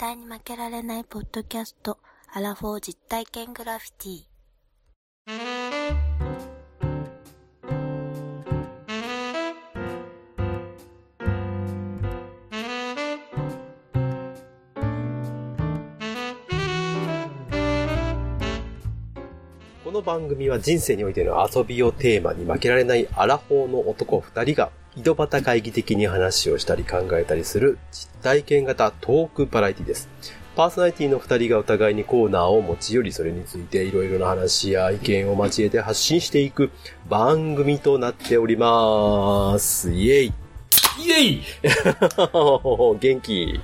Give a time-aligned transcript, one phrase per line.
[0.00, 1.98] 対に負けられないポッドキャスト、
[2.32, 4.30] アラフォー実体験グラフィティ。
[19.84, 30.08] この番組は人生においての遊びをテーマに負けられないアラフォーの男二人が井戸端会議的に話をしたり考えたりする実体験型トークバラエティです。
[30.56, 36.70] パーソナリティの二人がお互いにコーナーを持ち寄り、それについていろいろな話や意見を交えて発信していく
[37.08, 39.92] 番組となっております。
[39.92, 41.42] イェイイェイ
[42.98, 43.60] 元気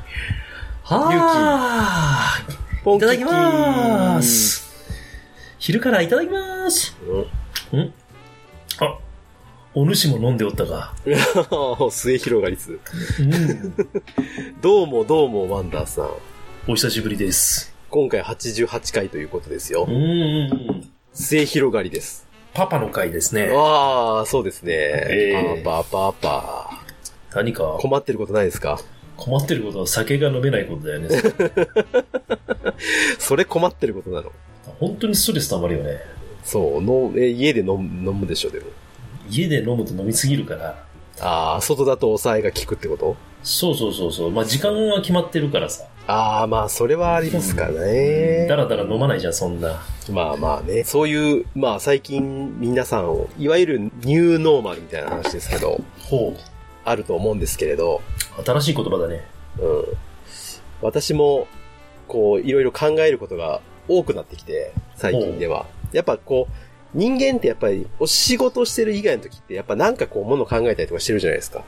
[0.85, 4.65] はーポンキッキいただきまーす。
[5.59, 6.97] 昼からいただきまーす。
[7.73, 7.96] うんんあ、
[9.79, 10.95] お主も飲んでおったか。
[11.91, 12.81] 末広がりつ。
[13.21, 13.75] うん。
[14.63, 16.11] どうもどうもワンダーさん。
[16.67, 17.75] お久しぶりです。
[17.91, 19.93] 今回88回ということですよう。
[19.93, 20.89] ん。
[21.13, 22.27] 末広がりです。
[22.55, 23.51] パパの回ですね。
[23.55, 24.73] ああ、そうですね。
[24.73, 26.71] ええパパパパ。
[27.35, 27.77] 何か？
[27.79, 28.81] 困ってることないですか？
[29.19, 31.09] 困ってることは酒が飲めないことだよね。
[33.21, 34.33] それ困ってることなの
[34.81, 36.01] 本当にストレス溜まるよね。
[36.45, 38.67] そう、のえ家で飲む飲むでしょ、でも。
[39.29, 40.85] 家で飲むと飲みすぎるから。
[41.21, 43.17] ああ、外だと抑えが効くってこと？
[43.43, 44.31] そうそうそうそう。
[44.31, 45.85] まあ時間は決まってるからさ。
[46.09, 48.47] ああ、まあ、それはありますからね。
[48.49, 49.83] だらだら飲まないじゃん、そんな。
[50.11, 50.85] まあまあね。
[50.85, 56.37] そういう、まあ最近皆さんを、いわゆるニューノーマルみたいな話ですけど、ほ
[56.85, 58.03] あると思うんですけれど、
[58.39, 58.45] う。
[58.45, 59.25] 新しい言葉だね。
[59.59, 59.85] うん。
[60.81, 61.49] 私も、
[62.07, 65.67] こう、いろいろ考えることが多くなってきて、最近では。
[65.93, 66.53] やっぱこう、
[66.97, 71.63] 人間ってやっぱり、お仕事してる以外の時って、やっぱなんかこう、もの考えたりとかしてるじゃないですか。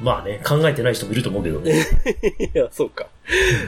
[0.00, 1.86] まあね、考えてない人もいると思うけどね。
[2.54, 3.06] いや、そうか。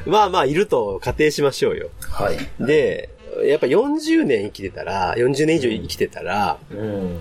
[0.04, 1.90] まあまあ、いると仮定しましょうよ。
[2.00, 2.38] はい。
[2.66, 3.08] で、
[3.44, 7.20] やっぱ40年生きてたら、40年以上生きてたら、うん。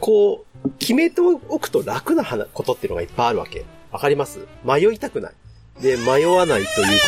[0.00, 3.64] こう、決めておくと楽な話ことっていうのがいっぱいあるわけ。
[3.92, 4.40] わかります？
[4.64, 5.32] 迷いたくない。
[5.82, 7.04] で、迷わないというこ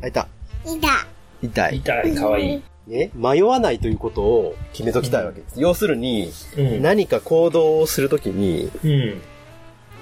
[0.00, 0.06] と。
[0.06, 0.28] あ、 いた。
[0.66, 1.06] いだ。
[1.42, 1.76] 痛い。
[1.78, 2.62] 痛い、かわいい。
[2.92, 5.60] ね、迷わないということを決めときたいわけです。
[5.60, 6.82] 要するに、うん。
[6.82, 9.20] 何か行動をするときに、うん。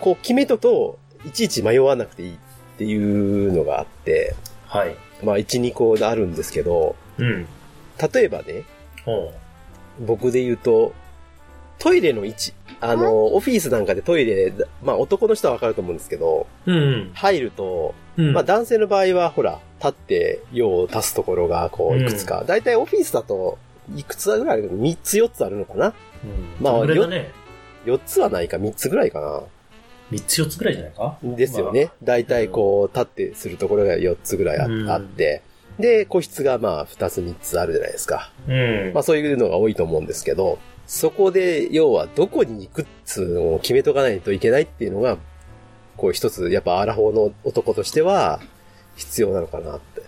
[0.00, 2.36] こう決めとと、いちいち迷わなくていいっ
[2.78, 4.34] ていうのがあって、
[4.66, 4.96] はい。
[5.22, 7.46] まあ、1、2個あるんですけど、うん。
[8.12, 8.64] 例えばね、
[9.04, 9.32] ほ
[10.00, 10.92] 僕で言うと、
[11.78, 12.54] トイレの位置。
[12.80, 14.52] あの、オフィスなんかでトイレ、
[14.82, 16.72] まあ男の人はわかると思うんですけど、う。
[16.72, 17.10] うん。
[17.14, 18.32] 入ると、うん。
[18.32, 22.44] まあ男性の場合はほら、立って用を足すところがこういくつか。
[22.46, 23.58] だいたいオフィスだと、
[23.96, 25.86] いくつぐらいある ?3 つ4つあるのかな？
[25.88, 27.30] うん、まあね。
[27.86, 29.42] ?4 つはないか3つぐらいか
[30.12, 31.18] 3つ4つぐらいじゃないか？
[31.22, 31.90] なですよね。
[32.02, 35.42] だいたいこう、立ってするところが4つぐらいあ,、うんあって、
[35.78, 38.32] で、個室がまあ2つ3つあるじゃないですか。
[38.46, 38.92] うん。
[38.92, 45.18] まあそういうのが多いと思うんですけど、そこで、要はどこに行くっつうのを決めとかないといけないっていうのが、
[45.96, 48.40] こう一つ、やっぱアラフォーの男としては、
[49.00, 50.02] 必要なのかなって。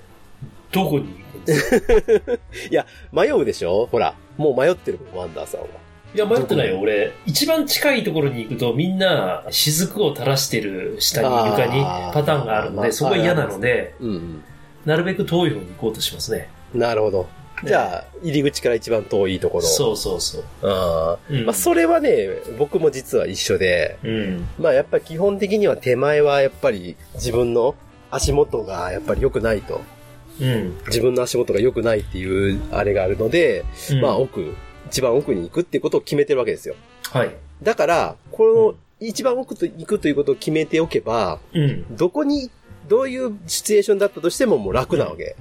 [0.70, 1.80] どこに行くんです
[2.20, 2.32] か？
[2.70, 3.86] いや、迷うでしょ？
[3.91, 5.66] ほら、もう迷ってるもん、ワンダーさんは。
[6.14, 6.78] いや、迷ってないよ。
[6.80, 11.82] 俺、一番近いところに行くと、みんな、雫を垂らしてる下に床に
[12.12, 14.42] パターンがあるのまあで、そこが嫌なので、うん、
[14.84, 16.48] なるべく遠い方に行こうとしますね。
[16.74, 16.80] うん。
[16.80, 17.26] なるほど。
[17.64, 19.64] じゃあ、入り口から一番遠いところ。
[19.64, 20.44] そうそうそう。
[20.62, 22.28] あーうんまあ、それはね、
[22.59, 24.48] 僕も実は一緒で、うん。
[24.59, 27.74] まあ、やっぱり基本的には手前はやっぱり自分の
[28.12, 29.81] 足元がやっぱり良くないと。
[30.41, 30.78] うん。
[30.87, 34.55] 自分の足元が良くないっていうあれがあるので、うんまあ奥、
[34.89, 36.75] 一番奥に行くっていうことを決めてるわけですよ。
[37.11, 37.34] はい。
[37.62, 41.97] だから、この一番奥と行くということを決めておけば、うん。
[41.97, 42.51] どこに、
[42.89, 45.37] どういうシチュエーションだったとしてももう楽なわけ。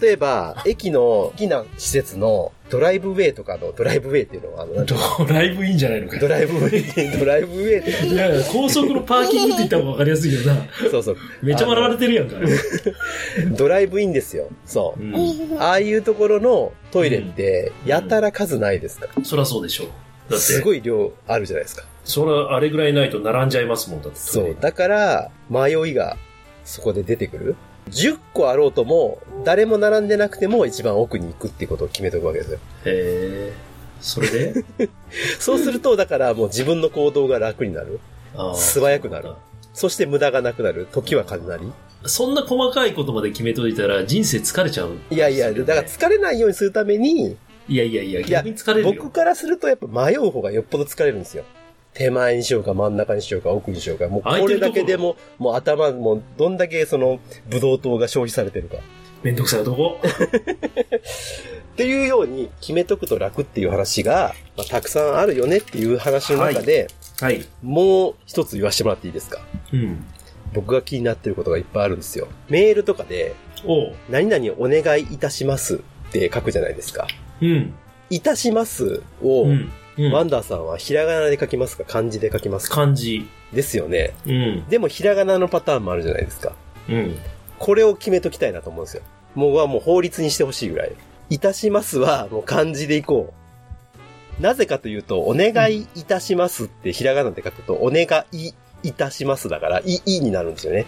[0.00, 4.94] 例えば、駅の好きな施設のドライブウェイとかのドライブウェイっていうのは、あの、ド
[5.26, 10.66] ライブいいんじゃないのかドライブウェイって、ドライブウェイ って、いやいや、高速のパーキングって言った方が分かりやすいけどな。
[10.90, 11.16] そうそう。
[11.42, 12.36] めっちゃ笑われてるやんか。
[13.56, 14.48] ドライブインですよ。
[14.66, 15.04] そうう。
[15.04, 15.60] ん。
[15.60, 19.08] ああいうところのトイレって、やたら数ないですか？
[19.24, 19.86] そりゃそうでしょう。
[20.30, 21.84] だって、すごい量あるじゃないですか。
[22.04, 24.18] それはあれぐらいないと並んじゃいますもん、だって。
[24.20, 24.56] そう。
[24.60, 26.16] だから、迷いが
[26.64, 27.56] そこで出てくる。
[27.90, 32.58] 10個あろうとも、誰も並んでなくても一番奥に行くっていうことを決めておくわけですよ。
[32.58, 33.52] へえ。
[34.00, 34.64] それで？
[35.38, 38.00] そうすると、だからもう自分の行動が楽になる。
[38.54, 39.32] 素早くなる。
[39.74, 40.86] そして無駄がなくなる。
[40.92, 41.72] 時は金なり。
[42.04, 44.96] そんな細かいことまで決めといたら人生疲れちゃう。
[45.10, 47.36] いやいや、だから疲れないようにするために、
[47.68, 48.94] いやいやいや、いや逆に疲れるよ。
[48.98, 51.44] 僕からするとやっぱ迷う方がよっぽど疲れるんですよ。
[51.94, 54.08] 手前にしようか真ん中にしようか奥にしようか。
[54.08, 58.76] もうこれだけでも、もう頭、もうどんだけその、ブドウ糖が消費されてるか。
[59.22, 60.00] めんどくさい男。
[60.02, 66.88] っていうように決めとくと楽っていう話が、まあ、たくさんあるよねっていう話の中で、
[67.20, 67.46] はい。
[67.62, 69.40] もう一つ言わせてもらっていいですか？
[69.72, 70.04] うん。
[70.54, 72.28] 僕が気になってることがいっぱいあるんですよ。
[72.48, 73.34] メールとかで、
[73.64, 73.94] おう。
[74.10, 75.78] 何々お願いいたしますっ
[76.12, 77.06] て書くじゃないですか。
[77.40, 77.74] うん。
[78.10, 79.70] いたしますを、うん。
[79.98, 80.12] うん。
[80.12, 81.84] ワンダーさんはひらがなで書きますか？
[81.84, 82.76] 漢字で書きますか？
[82.76, 83.28] 漢字。
[83.52, 84.14] ですよね。
[84.26, 84.68] うん。
[84.68, 86.54] でもひらがなのパターンもあるじゃないですか。
[86.88, 87.18] うん。
[87.58, 89.02] これを決めときたいなと思うんですよ。
[89.34, 90.92] もうはもう法律にしてほしいぐらい。
[91.30, 93.32] いたしますはもう漢字でいこ
[94.38, 94.42] う。
[94.42, 100.86] なぜかというと、お願いいたしますってひらがなで書くと、お願いいたしますだから、い、いになるんですよね。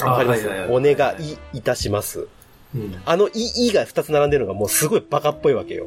[0.00, 0.46] わかります？
[0.46, 2.26] あはいはいはいお願いいたします。
[2.74, 3.00] うん。
[3.04, 5.86] あのい、いが二つ並んでるのがもうすごいバカっぽいわけよ。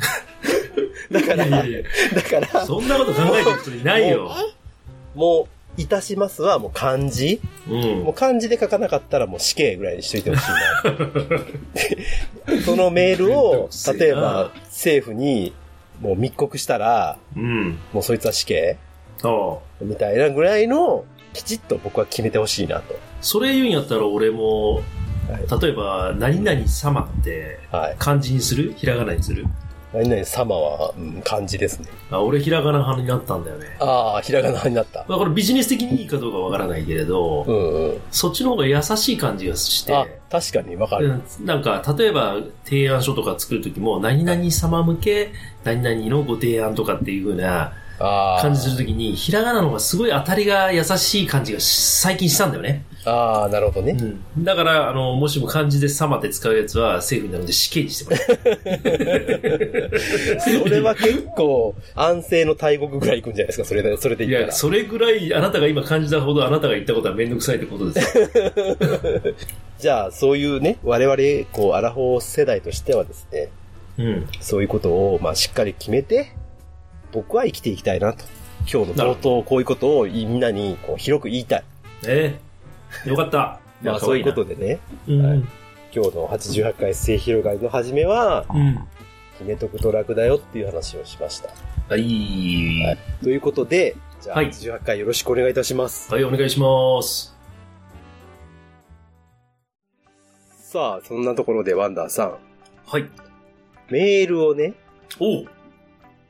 [1.10, 1.84] だから、いやいやい
[2.14, 4.30] だからや、、そんなこと考えてる人いないよ。
[5.14, 7.38] もう、いたしますはもう漢字
[7.68, 8.14] うんもう。
[8.14, 10.48] 漢字で書かなかったらもう死刑ぐらいにしといてほしい
[12.54, 12.60] な。
[12.64, 13.68] そのメールを、
[13.98, 15.52] 例えば政府に
[16.00, 17.78] もう密告したら、うん。
[17.92, 18.78] もうそいつは死刑。
[19.82, 22.94] みたいなぐらいの、きちっと僕は決めてほしいなと。
[23.20, 25.60] それ言うんやったら俺も、はい。
[25.60, 27.96] 例えば、何々様ってはい。
[27.98, 28.72] 漢字にする？
[28.76, 29.44] ひらがなにする？
[29.92, 31.88] 何々様は、うん、漢字ですね。
[32.10, 33.76] あ俺ひらがな派になったんだよね。
[33.80, 35.04] ああ、ひらがなになった。
[35.08, 38.00] まあこれビジネス的にいいかどうかわからないけれど、うんうん。
[38.10, 41.08] そっちの方が優しい感じがして、あ、確かにわかる。
[41.08, 45.32] うんなんか、例えば、提案書とか作るときも、何々様向け、
[45.64, 47.85] 何々のご提案とかっていう風なああ。
[47.98, 52.84] 感じするときに、ひらがなの方がすごい当たりが優しい感じがし最近したんだよね。
[53.06, 53.96] ああ、なるほどね。
[54.36, 54.44] うん。
[54.44, 58.20] だから、あの、もしも漢字で様って使うやつは、政府なので死刑にしてもらう。
[60.64, 64.50] それは結構、安政の大国ぐらい行くんじゃないですか、それで、それでいや。
[64.50, 68.26] それぐらい、あなたが今感じたほど、あなたが言ったことはめんどくさいってことですよ。
[69.78, 71.16] じゃあ、そういうね、我々、
[71.52, 73.50] こう、アラフォー世代としてはですね、
[73.98, 74.26] うん。
[74.40, 76.32] そういうことを、まあ、しっかり決めて、
[77.12, 78.24] 僕は生きていきたいなと。
[78.70, 81.64] 今日の冒頭、こういうことをみんなに、こう、広く言いたい。
[82.06, 82.38] え
[83.06, 83.60] えよかった。
[83.82, 85.26] まあ、そういうことでね、うん。
[85.26, 85.44] はい
[85.94, 88.78] 今日の88回末広がりの初めは、うん。
[89.38, 91.48] 決めとくと楽だよっていう話をしました。
[91.88, 92.02] はい。
[92.84, 96.12] はいということで、じゃあ、はい88回よろしくお願いいたします。
[96.12, 97.34] はい、お願いします。
[100.50, 102.36] さあ、そんなところでワンダーさん、
[102.86, 103.08] はい。
[103.88, 104.74] メールをね、
[105.18, 105.46] おう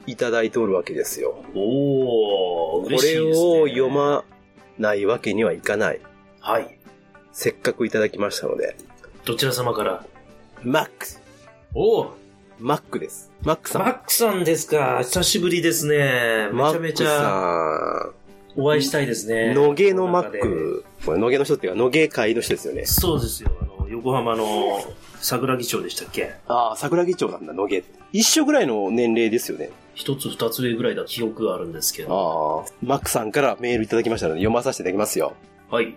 [0.07, 1.45] いただいておるわけですよ。
[1.55, 3.55] おー、こ嬉しいです、ね。
[3.55, 4.25] れを読ま
[4.79, 6.01] ないわけにはいかない。
[6.41, 6.79] はい。
[7.33, 8.77] せっかくいただきましたので、
[9.25, 10.05] どちら様から？
[10.63, 11.07] マック
[11.75, 12.09] おー、
[12.59, 13.31] マックです。
[13.43, 13.83] マックさん。
[13.83, 14.99] マックさんですか。
[15.01, 16.49] 久しぶりですね。
[16.53, 18.13] めちゃめちゃマ
[18.57, 19.53] お会いしたいですね。
[19.53, 20.85] 野毛のマック。
[21.05, 22.87] これ野毛の人っていうか、野毛会の人ですよね。
[22.87, 23.51] そうですよ。
[23.61, 24.45] あの、横浜の
[25.21, 26.33] 桜木町でしたっけ？
[26.49, 27.85] ああ、桜木町なんだ、野毛。
[28.13, 29.71] 一緒ぐらいの年齢ですよね。
[29.97, 32.65] 一つ二つ上ぐらいだ記憶があるんですけど。
[32.65, 32.73] ああ。
[32.83, 35.35] マックさんからメールいただきましたので、読まさせていただきますよ。
[35.71, 35.97] はい。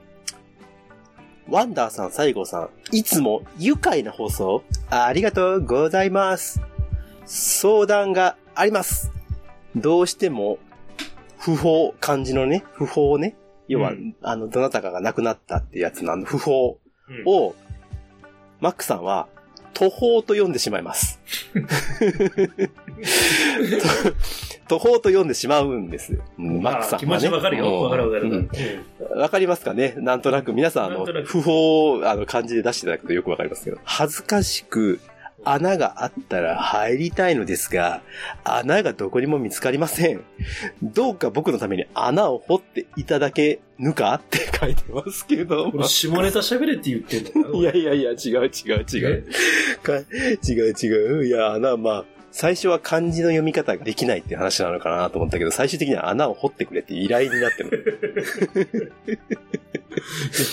[1.49, 6.61] ワンダーさん、西郷さん、いつも愉快な放送、ありがとうございます。
[7.25, 9.11] 相談があります。
[9.75, 10.59] どうしても、
[11.37, 13.35] 不法、漢字のね、不法ね、
[13.67, 17.53] 要は、うんあの、どなたかが亡くなったってやつのあの、不法うんを、
[18.61, 19.27] マックさんは、
[19.79, 21.21] 途方と読んでしまいます。
[24.67, 26.19] 途方と読んでしまうんです。
[26.37, 26.99] うんマックさんは、ね。
[26.99, 27.83] あ気持ちわかるよ。
[27.83, 28.49] わかるわかる。
[29.15, 29.93] わかりますかね？
[29.95, 34.99] なんとなく皆さん、あの不法を、あの、漢字で出していただくとよくわかりますけど、恥ずかしく、
[35.43, 38.01] 穴があったら入りたいのですが、
[38.43, 40.23] 穴がどこにも見つかりません。
[40.81, 45.71] どうか僕のために穴を掘っていただけぬかって書いてますけど。
[45.73, 47.55] 俺、下ネタ喋れって言ってんだよ。
[47.55, 49.27] いやいやいや、違う違う違う。
[49.81, 51.25] か違う違う。
[51.25, 58.93] いや、穴、まあ、最初は漢字の読み方ができないっていう話なのかなと思ったけど、最終的には穴を掘ってくれって依頼になってる。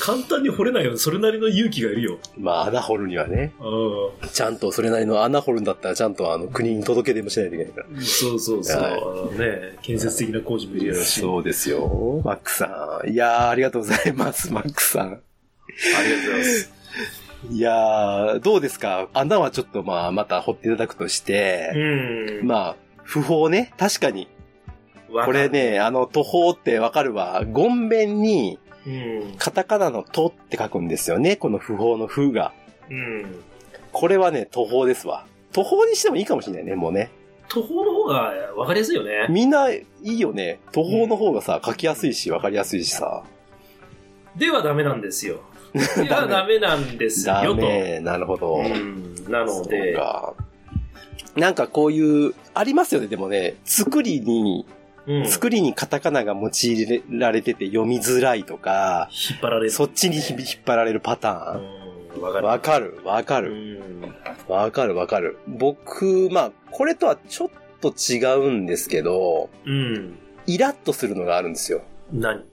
[0.00, 0.97] 簡単に掘れないよ。
[0.97, 2.19] それなりの勇気がいるよ。
[2.38, 7.87] まあ、穴掘るにはね、うちゃんとそれなりの穴掘るんだったら、ちゃんとあの、国に届け出もしないといけないから。
[7.99, 8.00] ん。
[8.02, 8.83] そうそうそう。
[8.83, 11.21] はいあのね、建設的な工事もいるやろし。
[11.21, 12.23] そうですよ。
[12.25, 13.11] マックさん。
[13.11, 15.07] いやー、ありがとうございます、マックさん。
[15.07, 16.73] ありがとうございます。
[17.50, 19.09] いやー、どうですか？
[19.12, 21.71] 穴はちょっとまあ、また掘っていただくとして、
[22.40, 22.47] うん。
[22.47, 23.73] まあ、不法ね？
[23.76, 24.28] 確かに。
[25.09, 27.45] これね、あの、途方ってわかるわ。
[27.50, 29.35] ゴンベンに、うん。
[29.38, 31.37] カタカナのとって書くんですよね。
[31.37, 32.52] この不法の不が。
[32.90, 33.43] うん。
[33.93, 35.26] これはね、途方ですわ。
[35.52, 37.11] 途方にしてもいいかもしれないね、もうね。
[37.49, 39.26] 途方の方方がわかりやすいよね。
[39.28, 40.61] みんないいよね。
[40.73, 43.25] 途方の方がさ、書きやすいし、わかりやすいしさ。
[44.37, 45.40] ではダメなんですよ。
[45.75, 47.62] ではダメなんですダよ、と。
[47.62, 48.00] メ。
[48.00, 48.57] なるほど。
[48.57, 50.35] うん、なので、か
[51.35, 53.57] なんかこういう、ありますよね、でもね。
[53.64, 54.66] 作りに、
[55.06, 59.70] うん、作りにカタカナが用いられてて読みづらいとか、引っ張られる。
[59.70, 60.26] そっちに引っ
[60.64, 62.16] 張られるパターン。
[62.16, 62.46] うん、わかる。
[62.46, 64.14] わかる、わかうる、ん。
[64.48, 65.38] わかる。
[65.46, 70.18] 僕、まあ、これとはちょっと違うんですけど、うん。
[70.46, 71.82] イラッとするのがあるんですよ。
[72.12, 72.44] 何？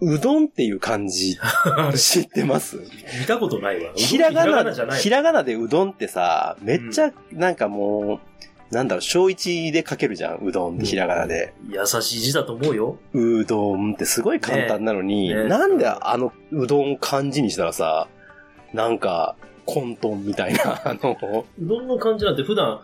[0.00, 1.38] うどんっていう漢字、
[1.96, 2.76] 知ってます？
[3.18, 3.92] 見たことないわ。
[3.94, 5.00] ひらがな、じゃない。
[5.00, 8.20] ひらがなでうどんってさ、めっちゃ、なんかもう、
[8.70, 11.54] なんだろう、小一で書けるじゃん、うどんってひらがなで。
[11.68, 12.98] 優しい字だと思うよ。
[13.12, 18.08] うどんってすごい簡単なのに、ねねなんであのうどんを漢字にしたらさ、
[18.72, 22.80] なんか、混沌みたいな、 あの、うどんの感じなんて普段、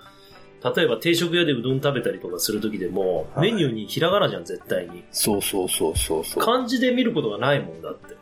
[0.77, 5.03] 例えば定食屋でうどん食べたりとかするときでも、はいメニューにひらがなじゃん、絶対に。
[5.11, 6.45] そうそうそうそうそう。
[6.45, 8.15] 漢字で見ることがないもんだって。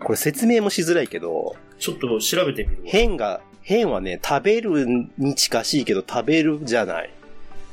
[0.00, 2.88] これ説明もしづらいけど、ちょっと調べてみるわ。
[2.90, 7.10] 変が、変はね、食べるに近しいけど食べるじゃない。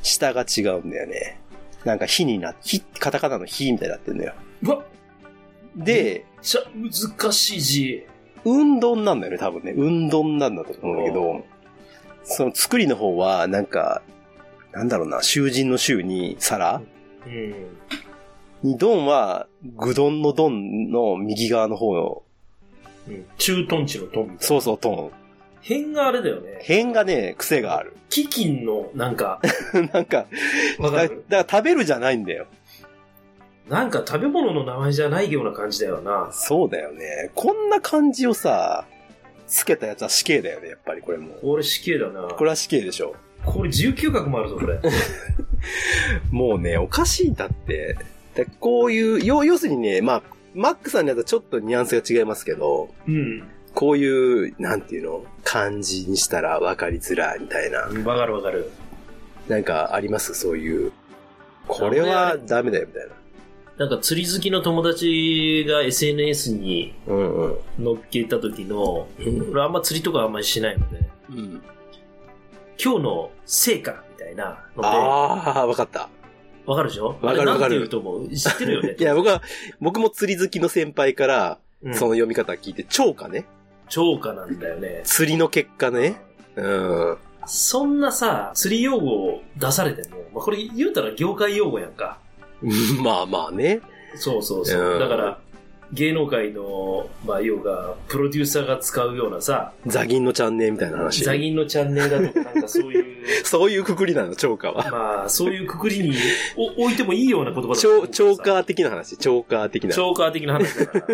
[0.01, 1.39] 下が違うんだよね。
[1.83, 4.33] なんか火にな、火、カタカナの火みたいになってんだよ。
[4.63, 4.83] うわ
[5.75, 6.61] で、めっちゃ
[7.19, 8.05] 難しい字。
[8.43, 9.71] うんどんなんだよね、多分ね。
[9.71, 11.43] うんどんなんだと思うんだけど、
[12.23, 14.01] その作りの方は、なんか、
[14.71, 16.81] なんだろうな、囚人の囚に皿
[17.25, 17.53] うん。
[18.63, 22.23] にドンは、ぐどんのドンの右側の方の、
[23.09, 24.37] うん駐屯地のトン。
[24.39, 25.11] そうそう、トン。
[25.61, 26.59] 辺があれだよね。
[26.61, 27.93] 辺がね、癖がある。
[28.09, 29.39] 飢饉の、なんか、
[29.93, 30.25] なんか、
[30.79, 31.09] だだわかる？
[31.09, 32.47] から食べるじゃないんだよ。
[33.69, 36.29] なんか食べ物の名前じゃないような感じだよな。
[36.33, 37.31] そうだよね。
[37.35, 38.85] こんな感じをさ、
[39.47, 41.35] つけたやつは死刑だよね、やっぱりこれも。
[41.35, 42.21] これ死刑だな。
[42.23, 43.15] これは死刑でしょ。
[43.45, 44.79] これ19画もあるぞ、これ。
[46.31, 47.95] もうね、おかしいんだって。
[48.35, 53.43] でこういう、要要するにね、まあ、マックさんにやったらちょっとニュアンスが違いますけど、うん。
[53.81, 57.79] こういう、なんていうの、漢字にしたら分かりづらいみたいな。
[57.79, 58.69] わかるわかる。
[59.47, 60.35] なんかあります？
[60.35, 60.91] そういう。
[61.67, 63.15] これはダメだよ、みたいな。
[63.77, 66.93] なんか釣り好きの友達が SNS に。
[67.07, 71.61] 載っけた時の、うん俺あんま釣りとかあんまりしないので、うん、
[72.79, 76.07] 今日の成果みたいなので、ああ、分かった。
[76.67, 77.17] わかるでしょ？
[77.19, 78.29] わかるわかるあれなんて言うと思う？
[78.29, 79.41] 知ってるよね いや、僕は、
[79.79, 83.45] 僕も釣り好きの先輩から、うんその読み方聞いて、超過ね。
[83.91, 85.01] 超過なんだよね。
[85.03, 86.15] 釣りの結果ね。
[86.55, 86.67] う
[87.13, 87.17] ん。
[87.45, 92.17] そんなさ、釣り用語を出されても、まあ、これ言うたら業界用語やんか。
[93.03, 93.81] まあまあね。
[94.15, 94.93] そうそうそう。
[94.93, 95.39] うんだから、
[95.91, 101.25] 芸能界の、まあ、要が、プロデューサーが使うようなさ、ザギンのチャンネルみたいな話。
[101.25, 103.05] ザギンのチャンネルだとか、なんかそういう、
[103.43, 104.89] そういうくくりなの、超過は。
[104.89, 106.15] まあ、そういうくくりに
[106.55, 109.17] お置いてもいいような言葉だと超、超過的な話。
[109.17, 109.93] 超過的な。
[109.93, 111.05] チョーカー的な話だから、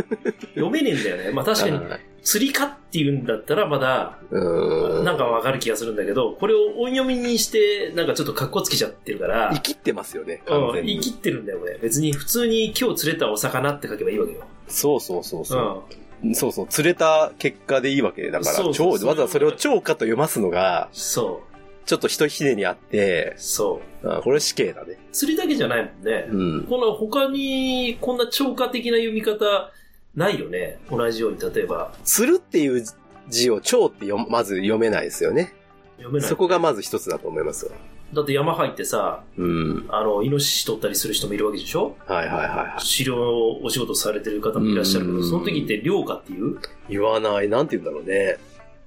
[0.54, 1.32] 読めねえんだよね。
[1.32, 5.06] まあ確かに、はい釣りかっていうんだったらまだ、うん。
[5.06, 10.88] なんかわかる気がするんだけど、これを音読みにして、なんかちょっと格好つけちゃってるから、生きってますよね、うん、完全に。
[10.90, 11.80] 言い切ってるんだよ、これ。
[11.82, 14.44] 別に普通に今日釣れたお魚って書けばいいわけよ。
[14.68, 15.86] そうそうそううそ
[16.22, 16.28] う。
[16.28, 16.36] ん。
[16.36, 21.44] そうそう、釣れた結果でいいわけだから、そうそう超わざわざそれを超過と読ますのが、そ
[21.86, 24.10] ちょっとひとひねりあってう、、そう。
[24.10, 24.98] あこれ死刑だね。
[25.14, 26.28] 釣りだけじゃないもんね。
[26.30, 26.66] うん。
[26.68, 29.72] この他に、こんな超過的な読み方、
[30.18, 30.80] ないよね。
[30.92, 32.84] 同じように、例えば、釣るっていう
[33.30, 35.54] 字を超って読まず読めないですよね。
[35.98, 36.30] 読めない。
[36.30, 37.72] そこがまず一つだと思いますわ。
[38.14, 39.86] だって山入ってさ、うん。
[39.90, 41.96] あの、イノシシ取ったりする人もいるわけでしょ？
[42.08, 42.98] はいはいはいはい。
[42.98, 46.58] 狩猟のお仕事されてる方もいらっしゃるけど、うんその時って漁家っていう？
[46.90, 47.50] 言わない。
[47.50, 48.38] なんて言うんだろうね。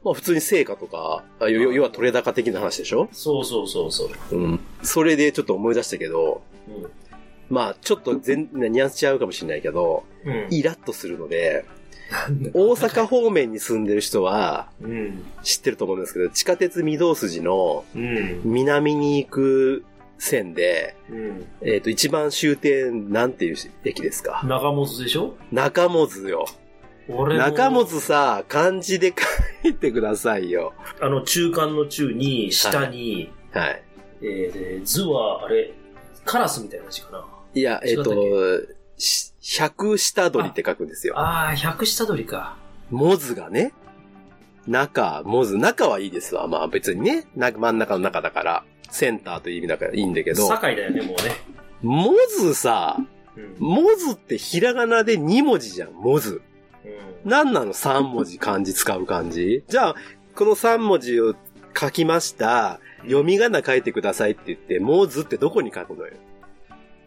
[0.03, 3.11] まあ普通に成果とか、あ要要は取れ高的な話でしょ？
[3.13, 4.37] そうそうそうそう。
[4.37, 4.61] うん。
[4.83, 6.41] それでちょっと思い出したけど、
[7.51, 10.33] まあちょっと全、ニュアンス違うかもしれないけど、うん。
[10.33, 10.55] うん。
[10.55, 11.67] イラッとするので、
[12.55, 15.23] 大阪方面に住んでる人はうん。
[15.43, 18.41] 知ってると思うんですけど、地下鉄御堂筋のうん。
[18.45, 19.85] 南に行く
[20.19, 21.47] 線で、うん。
[21.61, 24.43] えっ、と、一番終点、なんていう駅ですか？
[24.45, 25.37] 中本でしょ？
[25.53, 26.47] 中本よ。
[27.09, 29.13] 中本さ、漢字で
[29.63, 30.75] 書いてくださいよ。
[31.01, 33.83] あの、中間の中に、下に、はい。
[34.23, 35.73] えーで、図は、あれ、
[36.25, 37.27] カラスみたいな字かな。
[37.55, 38.21] いや、えっ、違ったっと、
[38.99, 41.19] し百下取りって書くんですよ。
[41.19, 42.57] ああ、百下取りか。
[42.91, 43.73] モズがね。
[44.67, 45.57] 中、モズ。
[45.57, 46.47] 中はいいですわ。
[46.47, 47.27] まあ別にね。
[47.35, 51.37] な真ん中の中だから、センターという意味だからいいんだけど、堺だよね、もうね。
[51.83, 52.97] モズさ、
[53.37, 53.57] うん。
[53.59, 56.43] モズってひらがなで2文字じゃん、モズ。
[56.85, 59.95] うん何なの ?3 文字漢字使う漢字じゃあ、
[60.35, 61.35] この3文字を
[61.79, 62.81] 書きました。
[63.03, 66.15] 読み仮名書いてくださいって言って、モズってどこに書くのよ？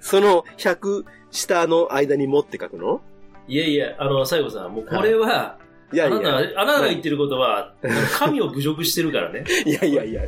[0.03, 3.01] その100下の間に持って書くの？
[3.47, 5.57] いやいや、あの、西郷さん、もうこれは、
[5.91, 7.73] いやいあなたあなたが言ってることは、
[8.17, 9.45] 神を侮辱してるからね。
[9.65, 10.23] いやいやいや、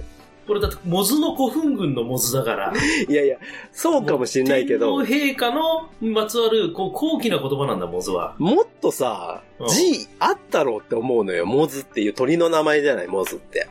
[0.48, 2.74] これだって、モズの古墳群のモズだから。
[3.08, 3.38] いやいや、
[3.72, 8.36] そうかもしれないけど、天皇陛下のまつわる、こう、高貴な言葉なんだ、モズは。
[8.38, 11.46] もっとさうん、字あったろうって思うのよ。
[11.46, 13.68] モズっていう鳥の名前じゃない、モズって。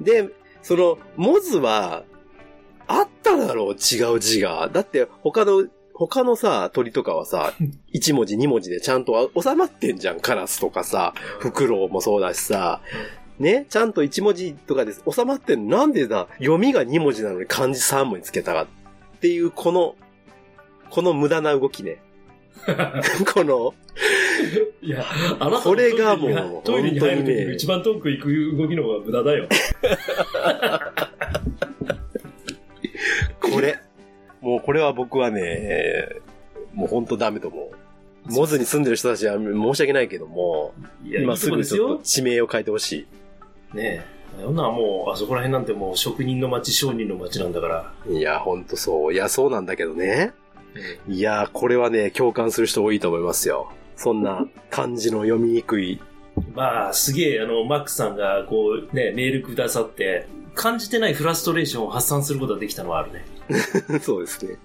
[0.00, 0.28] で、
[0.62, 2.04] その、モズは、
[2.88, 4.68] あっただろう、違う字が。
[4.72, 7.52] だって、他の、他のさ、鳥とかはさ、
[7.94, 10.20] 1文字2文字でちゃんと収まってんじゃん。
[10.20, 12.80] カラスとかさ、フクロウもそうだしさ、
[13.38, 18.66] ね、ちゃんと1文字とかで収まってんのなんでだ、読みが2文字なのに漢字3文字つけたかっ
[19.20, 19.94] ていう、この、
[20.90, 22.00] この無駄な動きね。
[23.32, 23.74] この、
[24.80, 25.04] いや、
[25.38, 29.48] あなたこれがもうトイレに入る時本当にねに一番遠く行く動きの方が無駄だよ。
[33.50, 33.78] これ。
[34.40, 36.08] もうこれは僕はね、
[36.72, 37.70] もう本当ダメと思
[38.26, 38.32] う。
[38.32, 40.74] モズに住んでる人たちは申し訳ないけども、
[41.04, 42.04] 今すこですよぐちょっと。
[42.04, 43.06] 地名を変えてほし
[43.74, 44.42] ねえ。
[44.42, 47.92] そんなもう、あそこら辺なんてもう職人の町、商人の町なんだから。
[48.08, 48.18] い。
[48.18, 49.12] いや、ほんとそう。
[49.12, 50.32] いや、そうなんだけどね。
[51.08, 53.72] いや、これはね、共感する人多いと思いますよ。
[53.96, 56.00] そんな漢字の読みにくい。
[56.54, 63.24] まあ、すげえ、あの、マックさんが、こう、ね、メールくださって、感じてないフラストレーションを発散することができたのはあるね。
[64.02, 64.56] そうですね。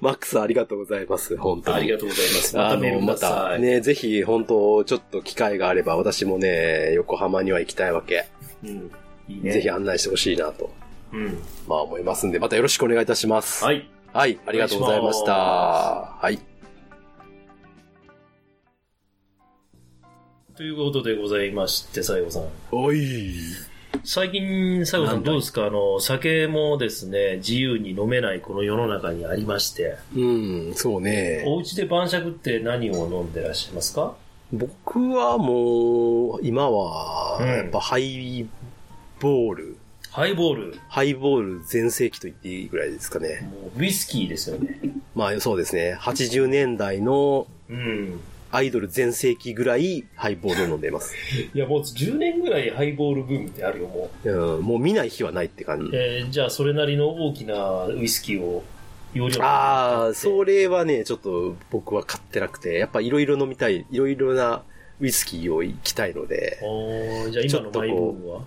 [0.00, 1.36] マックスありがとうございます。
[1.36, 1.76] 本当に。
[1.76, 2.56] ありがとうございます。
[2.56, 3.56] またメールくまださい。
[3.56, 8.26] たね、ぜひ、本当ちょっと機会があれば、私もね、横浜には行きたいわけ。
[8.64, 8.90] うん。
[9.28, 9.52] いいね。
[9.52, 10.70] ぜひ案内してほしいなと、
[11.12, 11.38] うん。
[11.68, 13.64] まあ思いますんで、またよろしくお願いいたします。
[13.64, 13.88] はい。
[14.12, 15.32] はい、ありがとうございました。
[15.32, 16.40] はい。
[20.56, 22.44] ということでございまして、西郷さん。
[22.72, 23.34] おい。
[24.04, 25.66] 最近、西郷さなんどうですか？
[25.66, 31.44] あの、酒もですね、自由に飲めないこの世の中にありまして、うん、そうね。
[31.46, 34.14] お家で晩酌って何を飲んでらっしゃいますか？
[34.50, 38.46] 僕はもう、今は、うんやっぱハイ
[39.20, 39.76] ボール、
[40.10, 40.78] ハイボール？
[40.88, 43.46] ハイボール全盛期と言っていいぐらいですかね。
[43.52, 44.80] もうウイスキーですよね。
[45.14, 45.98] まあそうですね。
[46.00, 48.20] 80年代のうん。
[48.52, 51.14] アイドル全盛期ぐらいハイボールを飲んでいます。
[51.52, 54.30] いや、もう10年ぐらいハイボールブームってあるよ、もう。
[54.30, 55.90] うん、もう見ない日はないって感じ。
[55.96, 58.62] えーじゃあ、それなりの大きなウイスキーを、
[59.14, 60.62] 容量ああ、それ。
[60.62, 64.62] れはね、ちょっと僕は買ってなくて、やっぱいろいろ飲みたい、いろいろな
[65.00, 68.40] ウイスキーを行きたいので、おーじゃあ今のマイブームは？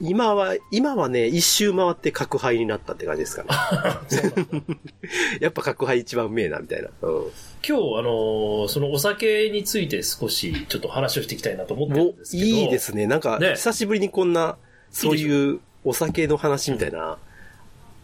[0.00, 3.48] 今は、今はね、一周回って角杯になったって感じですかね。
[5.40, 6.88] やっぱ角杯一番うめえな、みたいな。
[7.02, 7.22] うん。
[7.22, 7.30] 今
[7.62, 12.44] 日、あのーそのお酒について少しちょっと話をしていきたいなと思ってるもんですけど。
[12.44, 13.06] いいですね。
[13.06, 14.56] なんか、ね久しぶりにこんな、
[14.90, 17.18] そういうお酒の話みたいな、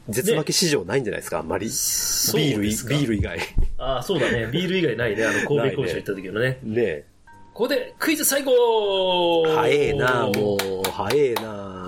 [0.09, 1.67] 絶負け市場ないんじゃないですか、あんまり。
[1.67, 3.39] ビールビール以外。
[3.79, 4.49] ああ、そうだね。
[4.53, 5.25] ビール以外ないね。
[5.25, 6.59] あの、 神戸工場行った時のね。
[6.63, 7.05] ね
[7.55, 11.84] ここでクイズ最後早えな、もう、早えな。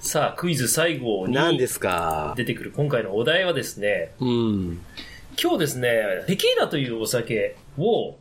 [0.00, 2.32] さあ、クイズ最後に何ですか？
[2.34, 4.80] 出てくる今回のお題はですね、うん。
[5.40, 8.16] 今日ですね、テキーラというお酒を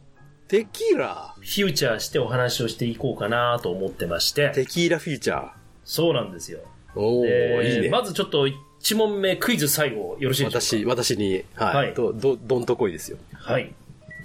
[0.50, 1.34] テキーラ？
[1.40, 5.50] フューチャーしてお話をしていこうかなと思ってまして、テキーラフューチャー？
[5.86, 6.60] そうなんですよ。
[6.96, 7.90] おー、でいいね。
[7.90, 8.54] まずちょっと1
[8.98, 10.96] 問目クイズ最後よろしいでしょうか？
[10.96, 11.76] 私、私に、はい。
[11.76, 13.18] はいど、ど、どんとこいですよ。
[13.34, 13.74] はい。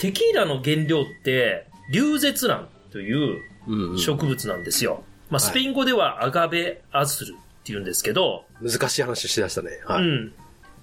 [0.01, 3.99] テキーラの原料って、流舌蘭といううん、うん。
[3.99, 5.05] 植物なんですよ。
[5.31, 9.71] まあ、はいスペイン語ではアガベアズルって言うんですけど、難しい話しだしたね。
[9.87, 10.03] はい。
[10.03, 10.33] うん。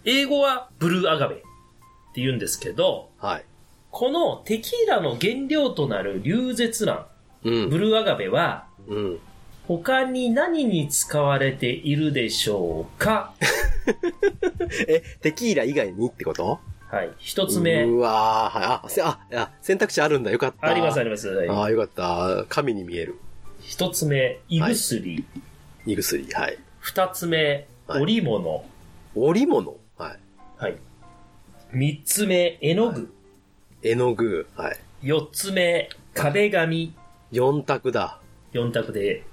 [0.03, 3.45] 英語はブルーアガベって言うんですけど、はい。
[3.91, 7.05] このテキーラの原料となる流舌蘭、
[7.43, 7.69] うん。
[7.69, 9.19] ブルーアガベは、うん。
[9.67, 13.33] 他に何に使われているでしょうか？
[14.87, 16.59] え、テキーラ以外にってこと？
[16.89, 17.11] はい。
[17.19, 17.83] 一つ目。
[17.83, 18.67] うわー、はい。
[18.85, 20.31] あ、せあ、選択肢あるんだ。
[20.31, 20.67] よかった。
[20.67, 21.27] ありますあります。
[21.29, 22.45] はいああ、よかった。
[22.49, 23.15] 神に見える。
[23.61, 25.23] 一つ目、胃薬。
[25.85, 26.27] 胃薬。
[26.33, 26.57] はい。
[26.81, 28.65] 二つ目、はい織物。
[29.15, 29.77] 織物？
[29.99, 30.19] はい。
[30.57, 30.77] はい。
[31.71, 33.13] 三つ目、絵の具。
[33.83, 34.47] 絵の具？
[34.55, 34.79] はい。
[35.03, 36.95] 四つ目、壁紙。
[37.31, 38.19] 四択だ。
[38.51, 39.23] 四択で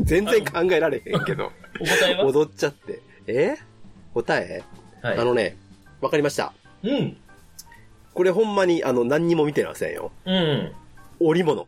[0.00, 1.52] 全然考えられへんけど。
[1.80, 2.24] お答えは？
[2.24, 3.00] 踊っちゃって。
[3.26, 3.56] え？
[4.12, 4.62] 答え、
[5.02, 5.18] はい。
[5.18, 5.56] あのね、
[6.00, 6.52] わかりました。
[6.82, 7.16] うん。
[8.12, 10.12] これほんまに、あの、何にも見てませんよ。
[10.24, 10.72] うん。
[11.20, 11.66] 織物。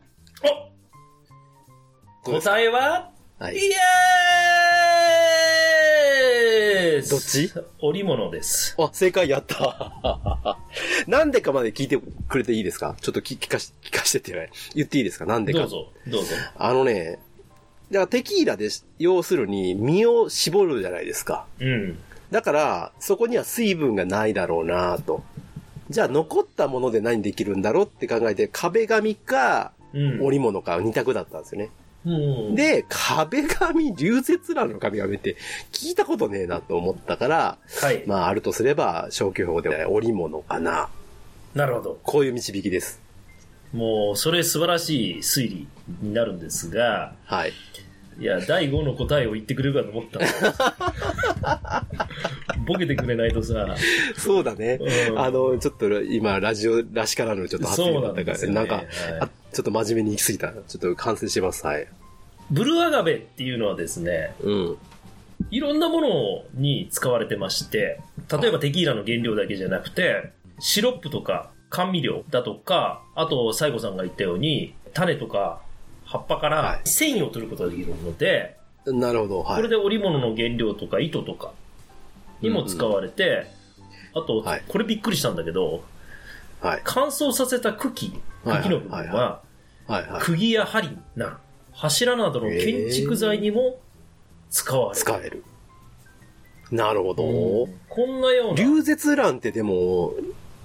[2.25, 3.57] お答えは、はい。
[3.57, 3.75] イエーイ
[7.09, 7.53] どっち？
[7.81, 8.75] 織物です。
[8.79, 10.57] あ、正解やった。
[11.07, 12.97] なんでかまで聞いてくれていいですか？
[13.01, 14.51] ちょっと聞聞かし、聞かしてってね。
[14.75, 15.27] 言っていいですか？
[15.27, 15.61] なんでか。
[15.61, 16.31] どうぞ、どうぞ。
[16.57, 17.19] あのね、
[17.91, 21.47] だからテキーラでし、要するに身を絞るじゃないですか。
[21.61, 21.99] うん。
[22.31, 25.23] だから、そこには水分がないだろうなと。
[25.89, 30.21] じゃあ残ったもので何できるんだろうって考えて、壁紙かうん。
[30.21, 31.67] 織物か二択だったんですよね。
[31.67, 31.71] うん、
[32.55, 35.37] で、壁紙、流雪蘭の壁紙って
[35.73, 38.05] 聞いたことねえなと思ったから、はい。
[38.07, 40.89] まああるとすれば消去法で織物かな。
[41.55, 41.99] なるほど。
[42.05, 43.01] こういう導きです。
[43.73, 45.69] もう、それ素晴らしい推理
[46.01, 47.53] になるんですが、はい。
[48.19, 50.21] いや、第5の答えを言ってくれるかと思った
[51.69, 51.87] の
[52.67, 53.77] ボケてくれないとさ、
[54.17, 54.79] そうだね。
[55.09, 58.87] うんあの、ちょっと今、ラジオらしからぬちょっと発言だったから、ねなんか、はい
[59.21, 60.53] あ、ちょっと真面目に行き過ぎた。
[60.69, 61.67] ちょっと完成します。
[61.67, 61.89] はい。
[62.51, 64.79] ブルーアガベっていうのはですね、うん。
[65.51, 66.09] いろんなもの
[66.53, 67.99] に使われてまして、
[68.31, 75.63] 例えばテキーラの原料だけじゃなくて、シロップとか甘味料だとか、あと、西郷さんが言ったように、種とか
[76.05, 79.43] 葉っぱかはらい繊維を取ることができるので、なるほど。
[79.43, 79.57] はい。
[79.57, 81.53] これで織物の原料とか糸とか
[82.43, 83.47] にも使われて、
[84.15, 85.83] あとはい、これびっくりしたんだけど、
[86.61, 86.81] はい。
[86.85, 89.46] 乾燥させた茎、はい茎の部分はい
[89.87, 90.11] は、はい。
[90.11, 90.23] はい。
[90.23, 91.37] 釘や針になる。
[91.73, 93.81] 柱などの建築材にも
[94.51, 95.01] 使われる。
[95.01, 95.45] 使える。
[96.71, 97.25] なるほど。
[97.25, 98.63] うんこんなような。
[98.63, 100.13] 流絶蘭ってでも、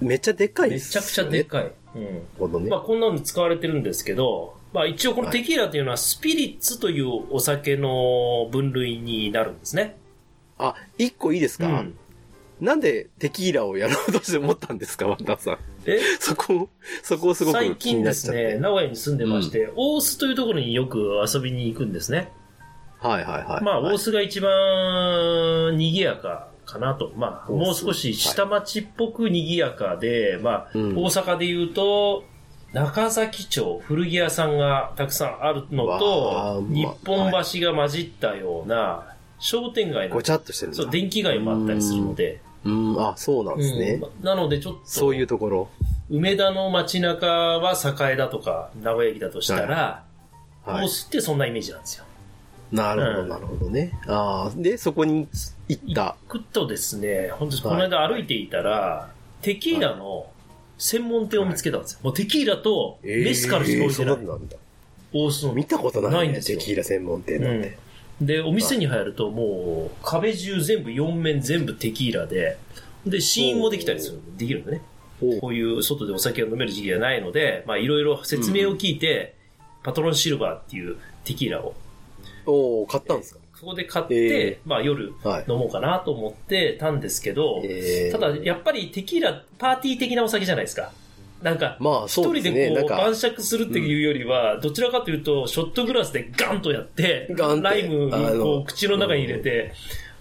[0.00, 1.06] めっちゃでっかいですよね。
[1.06, 1.72] めちゃくちゃでかい。
[1.94, 2.22] うん。
[2.38, 2.68] ほどね。
[2.68, 9.96] まあ、こんなのに使われてるんですけど、まあ、一応このテキーラというのはスピリッツというお酒の分類になるんですね。
[10.58, 11.98] あ、一個いいですか、うん。
[12.62, 15.58] なんでテキーラをやろうとして思ったんですか、ワンダさん。
[15.84, 15.98] え？
[16.20, 16.68] そこ、
[17.02, 18.30] そこをすご最く気に近です。
[18.30, 22.30] ね、名古屋に住んでまして、大須というところによく遊びに行くんですね。
[23.00, 23.64] はいはいはい。
[23.64, 27.12] まあ、はい大須が一番賑やかかなと。
[27.16, 32.22] まあ、もう少し下町っぽく賑やかで、まあ、うん大阪で言うと、
[32.72, 39.08] 中崎町、古着屋さんがたくさんあるのわとあ、日本橋が混じったような
[39.40, 44.00] 商店街のごちゃっとしてるそう、電気街もあったりするので、うん、あ、そうなんですね。
[44.02, 45.68] うんなのでちょっと、そういうところ。
[46.10, 50.04] 梅田の街中は栄だとか名古屋駅だとしたら、
[50.64, 50.84] はい。
[50.84, 52.04] 大須ってそんなイメージなんですよ。
[52.70, 53.92] なるほど、うんなるほどね。
[54.06, 55.28] ああ、で、そこに
[55.68, 56.16] 行った。
[56.28, 59.10] 行くとですね、本当にこの間歩いていたら、
[59.42, 60.26] テキーラの
[60.78, 62.00] 専門店を見つけたんですよ。
[62.02, 64.14] もうテキーラとメスからしか置いてない。
[64.14, 64.56] えーそうなんだ。
[65.12, 65.52] 大須の。
[65.52, 67.68] 見たことない,、ないんですよテキーラ専門店なんて。
[67.68, 67.74] うん。
[68.26, 72.58] で、お店に入るともう壁中全部4面全部テキーラで、
[73.06, 74.80] で、試飲もできたりする、できるんだね。
[75.20, 79.34] おこういう外でお酒を飲める時期がないので、まあいろいろ説明を聞いて、
[79.82, 81.74] パトロンシルバーっていうテキーラを。
[82.46, 83.40] おー買ったんですか？
[83.54, 84.14] そこで買って、
[84.46, 85.44] えまあ夜はい。
[85.48, 88.18] 飲もうかなと思ってたんですけど、えー。
[88.18, 90.92] ただやっぱりテキーラパーティー的なお酒じゃないですか。
[91.42, 92.66] なんか、まあ、一そうですね。
[92.66, 99.72] 人でこう晩、酌するっていうよりは、どちらかというと、ショットグラスでガンとやって、ライムあのこう口の中に入れて、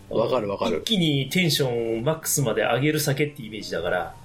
[0.10, 0.80] わかるわかる。
[0.80, 4.16] 一気にテンションマックスまで上げる酒ってイメージだから、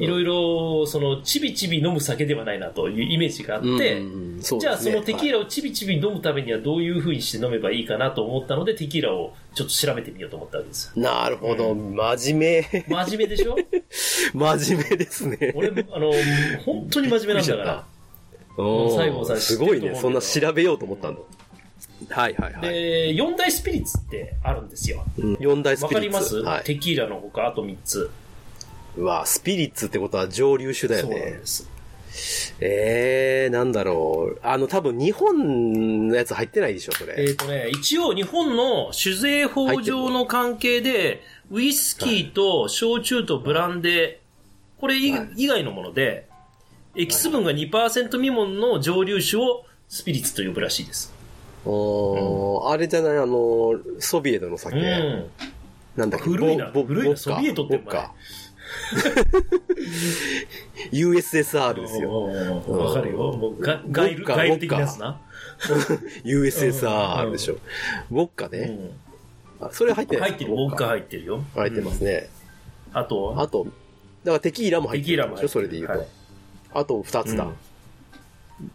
[0.00, 11.02] いろいろ、その、ちびちび飲む酒ではないなというイメージがあって、うんうんそうじゃあそのテキーラをちびちび飲むためにはどういう風にして飲めばいいかなと思ったので、テキーラをちょっと調べてみようと思ったわけですよ。
[11.02, 11.74] なるほど。
[11.74, 12.84] 真面目。
[12.88, 13.56] 真面目でしょ？
[14.32, 15.52] 真面目ですね。
[15.54, 16.10] 俺、あの、
[16.64, 17.84] 本当に真面目なんだから。
[18.56, 19.94] 西郷さん知すごいね。
[19.94, 21.20] そんな調べようと思ったんだ。
[22.08, 22.72] はいはいはい。
[22.72, 25.04] で、四大スピリッツってあるんですよ。
[25.18, 26.10] うん四大スわピリッツ。
[26.10, 26.64] かります、はい。
[26.64, 28.10] テキーラのほか、あと3つ。
[29.00, 31.46] うわ、スピリッツってことは蒸留酒だよねで。
[31.46, 31.68] す。
[32.60, 34.38] えー、なんだろう。
[34.42, 37.34] あの、多分日本のやつ入ってないでしょ、そえっ、れ。
[37.34, 46.26] とね、一応日本の酒税法上の関係で、ウイスキーと焼酎とブランデー、これ以はい以外のもので、
[46.96, 51.12] エキス分が2%未満の蒸留酒をスピリッツと呼ぶらしいです。
[51.64, 54.76] おーあれじゃない、あの、ソビエトの酒。
[54.76, 55.30] うん。
[55.96, 56.30] なんだっけ？
[56.30, 58.12] 古いな古いなソビエトってボッカ
[60.92, 62.28] USSR ですよ。
[62.30, 62.62] よ。
[62.68, 63.32] わかるよ。
[63.32, 65.20] もうガガイル、ガイル的なやつな。
[66.24, 67.58] USSR でしょ。
[68.10, 68.58] ボッカね。
[69.60, 69.66] うん。
[69.66, 71.44] あそれ入ってない入ってる、ウォッカ入ってるよ。
[71.54, 72.28] 入ってますね。
[72.92, 72.98] うん。
[72.98, 75.92] あと、あと、だからテキーラも入テってるでしょ、キーラも入ってるそれで言うと。
[75.98, 76.08] はい
[76.72, 77.44] あと二つだ。
[77.44, 77.56] うん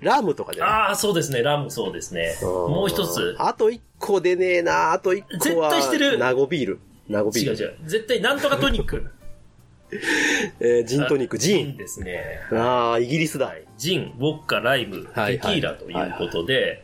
[0.01, 0.73] ラムとかじゃない？
[0.73, 1.43] ああ、そうですね。
[1.43, 2.36] ラムそうですね。
[2.41, 3.36] もう一つ。
[3.38, 4.93] あと一個でねえな。
[4.93, 5.69] あと一個は。
[5.69, 6.79] 絶対してるナゴビール。
[7.08, 7.55] ナゴビール。
[7.55, 7.77] 違う違う。
[7.86, 9.05] 絶対なんとかトニック。
[10.60, 11.78] えージントニック、ジン。
[11.78, 12.39] ですね。
[12.52, 13.48] ああ、イギリスだ。
[13.48, 13.63] はい。
[13.78, 16.82] ジン、ウォッカ、ライム、はいテキーラということで、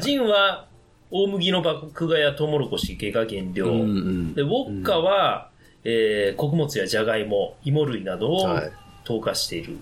[0.00, 0.66] ジンは
[1.10, 3.66] 大麦の麦芽やトウモロコシ系が原料。
[3.66, 5.50] うんうんで、ウォッカは、
[5.84, 8.70] えー穀物やジャガイモ、芋類などをはい
[9.04, 9.78] 糖化している。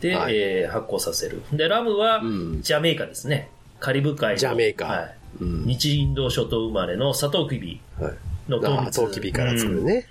[0.00, 1.42] で、はいえー発酵させる。
[1.52, 2.24] で、ラムはう
[2.58, 3.50] んジャメイカですね。
[3.80, 4.36] カリブ海の。
[4.38, 5.14] ジャメイカはい。
[5.40, 5.64] うん。
[5.66, 8.14] 日インド諸島生まれのサトウキビはい。
[8.50, 8.80] の糖蜜。
[8.80, 10.06] ああ、トウキビから作るうんね。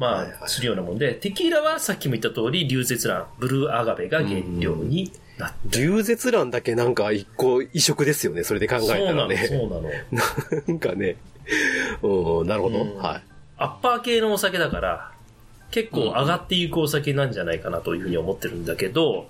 [0.00, 8.42] まあ、するようなもんで、テキーラはさっきも言った通り、流絶卵、ブルーアガベが原料になって流絶卵だけなんか一個異色ですよね。
[8.42, 9.36] それで考えたそうなの、らね。
[9.46, 9.82] そうなの。
[10.66, 11.16] なんかね。
[12.00, 12.82] うん、なるほど。
[12.82, 13.22] うんはい。
[13.58, 15.12] アッパー系のお酒だから、
[15.70, 19.28] 結構上がっていくお酒なんじゃないかなというふうに思ってるんだけど、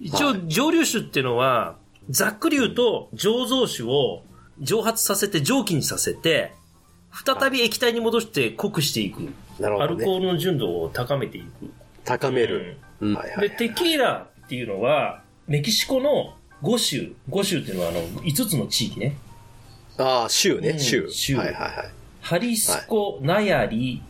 [0.00, 1.76] 一応蒸留酒っていうのは、
[2.08, 4.24] ざっくり言うと醸造酒を
[4.60, 6.52] 蒸発させて蒸気にさせて、
[7.12, 9.28] 再び液体に戻して濃くしていく。
[9.60, 10.00] アなるほどね。
[10.00, 11.46] ルコールの純度を高めていく。
[12.04, 12.76] 高める。
[13.00, 13.14] うん。
[13.14, 13.50] はいはで、い。
[13.50, 19.16] テキーラっていうのは、メキシコの5州、5州っていうのはあの、5つの地域ね。
[19.98, 21.08] ああ、州ね、うん州。
[21.10, 21.72] 州はいはいはい。
[22.20, 24.02] ハリスコ、ナヤリ、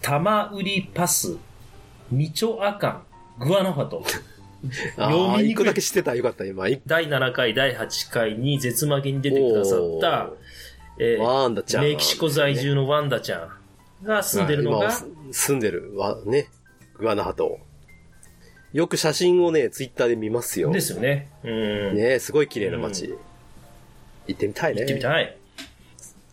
[0.00, 1.36] タマウリパス、
[2.10, 3.02] ミチョアカ
[3.38, 4.04] ン、グアナファト。
[4.96, 6.68] ああ、一個だけ知ってたよかった、今。
[6.68, 10.30] い第7回、第8回に絶負けに出てくださった、
[10.98, 11.84] えーワンダちゃん。
[11.84, 13.57] メキシコ在住のワンダちゃん
[14.02, 14.90] が住んでるのが、
[15.32, 16.48] 住んでるわ、ね。
[16.98, 17.58] グアナハト。
[18.72, 20.70] よく写真をね、ツイッターで見ますよ。
[20.70, 21.30] ですよね。
[21.42, 21.96] うん。
[21.96, 23.14] ねすごい綺麗な街。
[24.26, 24.82] 行ってみたいね。
[24.82, 25.36] 行ってみたい。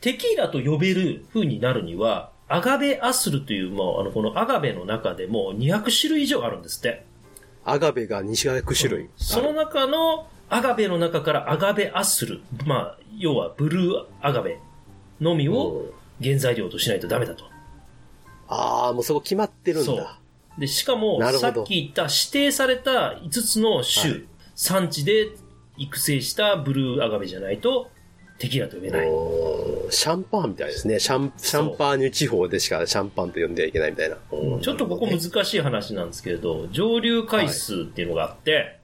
[0.02, 7.06] テキーラと呼べる風になるには、アガベアスルという、もう、あの、このアガベの中でも200種類以上あるんですって。
[7.64, 9.10] アガベが200種類。
[9.16, 14.60] その中のアガベの中からアガベアッスル、まあ、要はブルーアガベ
[15.20, 15.86] のみを
[16.22, 17.55] 原材料としないとダメだと。
[18.48, 20.20] ああ、もうそこ決まってるんそうだ。
[20.58, 24.24] で、しかもさっき言った指定された5つの種、はい
[24.56, 25.32] 産地で
[25.78, 27.92] 育成したブルーアガベじゃないと、
[28.40, 29.08] テキーラと呼べない。
[29.90, 31.00] シャンパンみたいですね。
[31.00, 34.18] シャン、シャンパーニュ地方でしかシャンパンと呼んではいけないみたいな。
[34.32, 38.80] うんちょっとここ難しい話なんですけれど、蒸留回数っていうのがあって、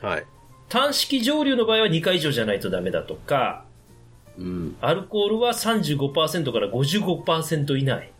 [0.00, 0.26] はい。
[0.68, 3.64] 単式蒸留の場合は2回以上じゃないとダメだとか、
[4.38, 4.76] うん。
[4.80, 8.10] アルコールは35%から55%以内。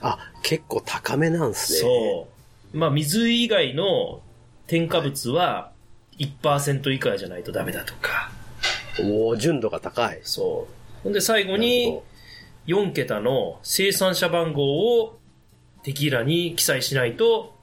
[0.00, 1.78] あ、結構高めなんですね。
[1.80, 2.28] そ
[2.74, 2.76] う。
[2.76, 4.20] まあ、水以外の
[4.66, 5.72] 添加物は
[6.18, 8.30] 1%以下じゃないとダメだとか。
[9.00, 10.20] おお純度が高い。
[10.22, 11.02] そう。
[11.04, 12.04] ほんで最後にほ
[12.66, 15.18] 4桁の生産者番号を
[15.82, 17.54] テキーラに記載しないと。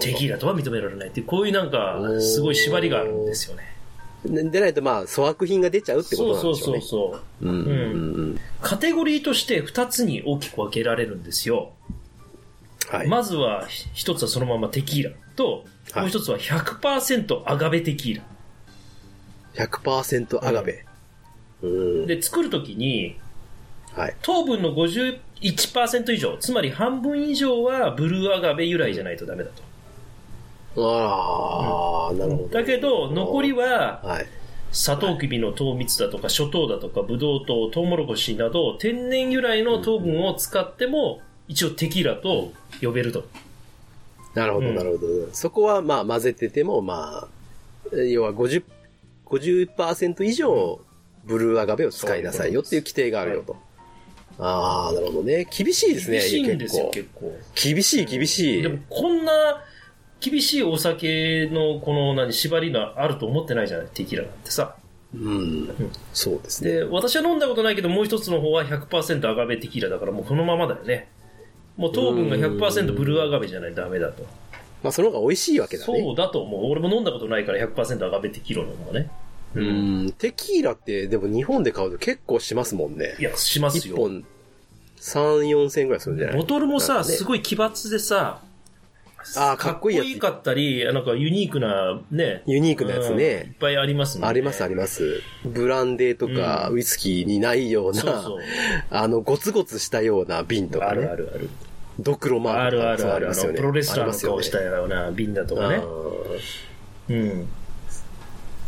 [0.00, 3.62] テキーラとは認められないっていう、こういうなんかすごい縛りがあるんですよね。
[4.24, 7.16] ででないと、まあ、粗悪品が出ちゃうってことそうそうなんでしょうね。
[7.16, 7.48] そうそう。
[7.48, 8.40] うんうんうん。
[8.60, 11.72] カテゴリーとして2つに大きく分けられるんですよ。
[12.88, 13.08] はい。
[13.08, 18.18] まずは1つはそのままテキーラと、はいもう1つは100%アガベテキー
[19.56, 19.66] ラ。
[19.66, 20.84] 100%アガベ。
[21.62, 22.06] うん。
[22.06, 23.16] で、作るときに、
[23.94, 24.16] はい。
[24.22, 29.62] 糖分の51%以上、つまり半分以上はブルーアガベ由来じゃないとダメだと。
[30.76, 32.48] ああ、なるほど。
[32.48, 34.26] だけど、残りは、はい。
[34.72, 43.24] サトウキビの糖蜜だとか、諸糖だとか、ブドウ糖、トウモロコシなど、天然由来の糖分を使っても、一応テキーラと呼べると。
[44.34, 45.28] なるほど、うんなるほど。
[45.32, 47.28] そこは、まあ、混ぜてても、ま
[47.92, 48.62] あ、要は50、
[49.26, 50.80] 50%以上、
[51.24, 53.56] ブルーアガベを使いなさいよっていう規定があるよと。
[54.38, 55.46] ああ、なるほどね。
[55.50, 56.90] 厳しいですね、厳しいんですよ。
[56.92, 57.36] 結構。
[57.54, 58.62] 厳しい、厳しい。
[58.62, 59.64] でも、こんな
[60.20, 64.76] 厳しいお酒のこの何縛りがあると思ってないじゃない、テキーラなんてさ。
[65.14, 65.68] うん。
[66.12, 66.70] そうですね。
[66.72, 71.08] で、私は飲んだことないけど、もう一つの方は100%アガベテキーラだから、もうこのままだよね。
[71.76, 74.24] もう糖分が100%ブルーアガベじゃないとダメだと。
[74.82, 75.98] まあ、その方が美味しいわけだね。
[76.00, 76.70] そうだと思う。
[76.70, 79.10] 俺も飲んだことないから100%アガベテキーラの方がね。
[79.54, 79.60] う。
[79.62, 80.12] ん。
[80.18, 83.22] テキーラって、でも日本で買うと結構しますもんねい。
[83.22, 83.94] や、しますよ。
[83.94, 84.24] 一本、
[85.00, 86.36] 3、4千円ぐらいするんじゃない？
[86.36, 88.42] ボトルもさ、ねすごい奇抜でさ、
[89.36, 92.42] あーかっこいいやつかったり、なんかユニークなね。
[92.46, 93.54] ユニークなやつうんいっね。
[93.60, 94.26] ぱいありますね。
[94.26, 95.22] ありますあります。
[95.44, 98.40] ブランデーとかうんウイスキーにないような、そうそう。
[98.90, 101.16] あの、ゴツゴツしたような瓶とかあるあね。
[101.18, 101.48] るある。
[101.98, 103.18] ドクロマーあクとかそうるあるある。
[103.18, 103.58] あの、りますよね。
[103.58, 105.82] プロレスラーの顔したあような瓶だとかね。。
[107.10, 107.48] うん。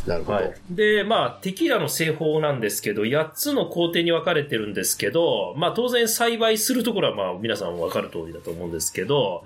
[0.07, 0.39] なるほど。
[0.39, 0.55] はい。
[0.71, 9.45] で、まあ、テキーラの製法なんですけど、8つの工程に分かれてるんですけど、まあ、当然栽培するところは、まあ、皆さん分かる通りだと思うんですけど、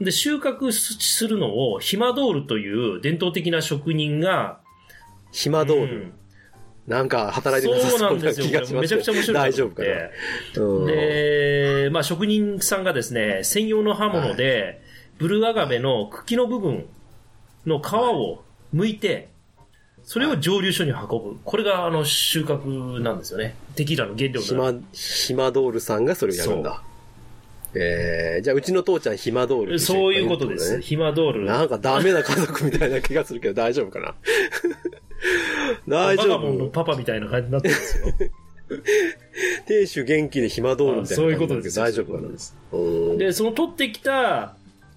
[0.00, 4.60] で、収穫するのを、ヒマドールという伝統的な職人が、
[5.32, 5.96] ヒマドール。
[5.96, 6.12] うん
[6.86, 8.44] なんか働いてなさそうなんなですよ。
[8.44, 9.88] こ気がしますれめちゃくちゃ面白いな大丈夫かな？
[9.88, 10.60] て。
[10.60, 14.82] うんで、まあ職人さんがですね、専用の刃物で、
[15.16, 16.86] ブルーアガベの茎の部分
[17.64, 19.30] の皮を剥いて、
[20.04, 21.38] それを蒸留所に運ぶ。
[21.44, 23.56] これがあの収穫なんですよね。
[23.74, 24.76] テキーラの原料ヒになる。
[24.76, 26.82] マ、ヒマドールさんがそれをやるんだ。
[27.76, 30.76] えー、じゃあうちの父ちゃんヒマドールってそういうことです。
[30.76, 30.82] ね。
[30.82, 31.44] ヒマドール。
[31.46, 34.14] なんかダメな家族みたいな気がするけど大丈夫かな
[35.88, 38.14] 大丈バカモンの夫パパみたいな感じになってるんですよ。
[39.66, 41.76] 亭主元気でヒマドールみたいなそういうことです。
[41.78, 42.28] 大丈夫かな
[43.18, 44.54] でその取ってきた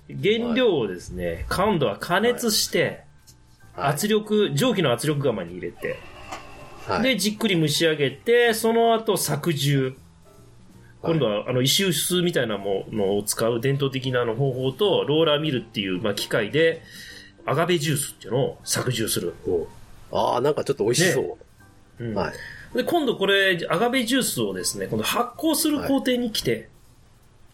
[0.09, 3.06] 原料をですね、今度は加熱して、はい
[3.77, 5.99] 圧力、蒸気の圧力釜に入れて、
[6.87, 7.03] はい。
[7.03, 9.97] で、じっくり蒸し上げて、その後搾汁。
[11.01, 16.81] 今度は、あの、石臼みたいなものを使う伝統的なあの方法と、ローラーミルっていう、まあ、機械で、
[17.45, 19.35] アガベジュースっていうのを搾汁する。
[19.47, 19.67] お
[20.11, 21.37] ああ、なんかちょっと美味しそ
[21.99, 22.03] う。
[22.03, 22.33] うんはい。
[22.75, 26.69] で、今度これ、アガベジュースをですね、今度発酵する工程に来て、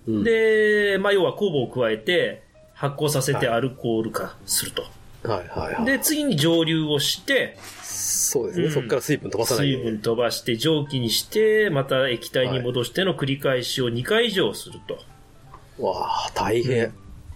[0.08, 4.84] うん、で、まあ、要は酵母を加えて、発酵させてアルコール化すると。
[4.84, 4.92] はい
[5.24, 5.86] はいはい。
[5.86, 8.66] で、次に蒸留をして、そうですね。
[8.66, 15.84] うんそこから水分飛ばさない水分飛ばして蒸気にして、また液体に戻しての繰り返しを2回以上すると。
[15.84, 16.94] わあ、大変。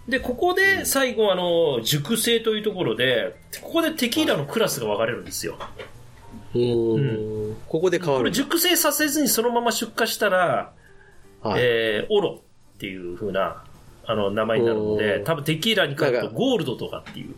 [0.08, 5.58] で、ここで最後あの、熟成というところで、ここでテキーラのクラスが分かれるんですよ。
[6.54, 7.56] うーん。
[7.68, 8.18] ここで変わる。
[8.18, 10.72] これ熟成させずにそのまま出荷したら、
[11.42, 11.60] はい。
[11.62, 12.42] えー、オロ
[12.76, 13.64] っていう風な、
[14.06, 17.34] あの、名前になるのうで、ん多分テキーラに書くとゴールドとかっていう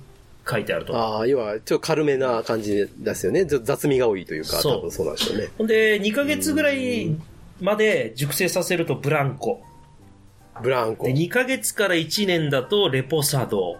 [0.51, 0.97] 書いてあると。
[0.97, 3.47] ああ、要は、ちょっと軽めな感じですよね。
[3.47, 5.49] ちょっと雑味が多いというか、そう多分そうなんでしょうね。
[5.59, 7.17] ほんで、2ヶ月ぐらい
[7.61, 9.63] まで熟成させるとブランコ。
[10.63, 13.79] ブランコで、、2ヶ月から1年だとレポサド。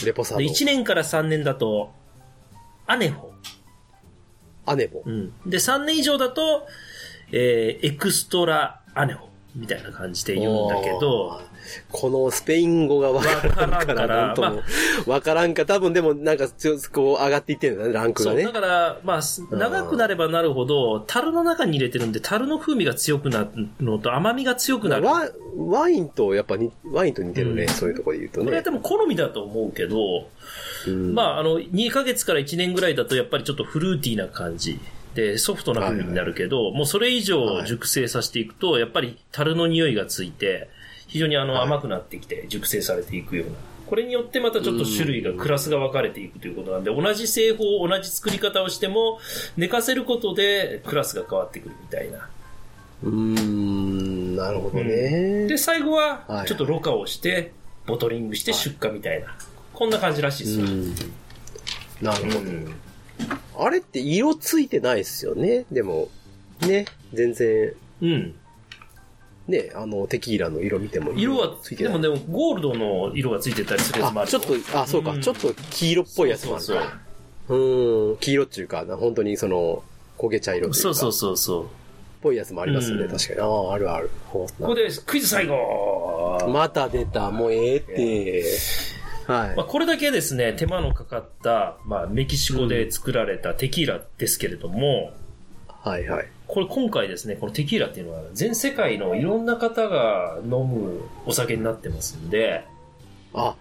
[0.00, 1.92] で、レポサード、1年から3年だと
[2.86, 3.32] アネホ。
[4.66, 5.02] アネボ。
[5.04, 5.32] うん。
[5.46, 6.66] で、3年以上だと、
[7.32, 9.28] えー、エクストラアネホ。
[9.54, 11.40] みたいな感じで言うんだけど、
[11.90, 14.62] このスペイン語がわからんか、らなんとも、
[15.06, 16.48] わからんか、多分でもなんか、
[16.92, 18.52] こう上がっていってるんだね、ランクそう、がねだ。
[18.52, 25.06] から、まあ、す長くなればなるほど、樽の中に入れてるんで、樽の風味が強くなるのと甘みが強くなる。
[25.06, 28.62] ワワインと、やっぱに、ワインと似てるね、うんそういうところで言うとこれ。
[28.62, 30.28] でも好みだと思うけど、
[30.86, 34.78] うんまあ、あの、2ヶ月から1年ぐらいだと、やっぱりちょっとフルーティーな感じ。
[35.14, 40.68] で、ソフトな風味になるけど、もうそれ以上熟成させていくと、やっぱり樽の匂いがついて、
[41.06, 43.52] 非常にあのはい甘くなってきて熟成されていくような。
[43.86, 49.20] これによってまたちょっと種類が、うんクラスが分かれていくということなんで、同じ製法、同じ作り方をしても、
[49.56, 52.28] 寝かせることでクラスが変わってくるみたいな。
[53.02, 55.46] うーん、なるほどね。
[55.46, 57.52] で、最後はは、いちょっとろ過をして、
[57.86, 59.36] ボトリングして出荷みたいな。
[59.74, 60.64] こんな感じらしいですよ。
[60.64, 60.94] うん。
[62.00, 62.38] なるほど。
[62.40, 62.74] うん
[63.58, 65.64] あれって色ついてないですよね。
[65.70, 66.08] でも、
[66.60, 68.34] ね、全然、うん。
[69.46, 71.12] ね、あの、テキーラの色見ても。
[71.12, 71.92] 色はつい、てない。
[71.92, 75.20] でもでも、ゴールドの色がついてたりするやつもああ、るちょっと、あ、そうか、ん。
[75.20, 76.78] ちょっと黄色っぽいやつもあるそう
[77.48, 78.12] そうう。
[78.12, 79.82] ーん、黄色っていうか、な本当にその、
[80.18, 81.66] 焦げ茶色というか、そうそうっそうそう。
[82.22, 83.10] ぽいやつもありますよね、うん。
[83.10, 83.40] 確かに。
[83.40, 84.10] ああ、あるある。
[84.32, 88.44] ここでクイズ最後、また出た、もうええって。
[89.26, 89.66] はいまあ、。
[89.66, 95.12] これだけですね、手間のかかった、まあ、メキシコで作られたテキーラですけれども、
[95.82, 96.28] はいはい。
[96.46, 102.64] これ今回ですね、このテキーラっていうのは全世界のいろんな方が飲むお酒になってますんで、
[103.34, 103.54] あ、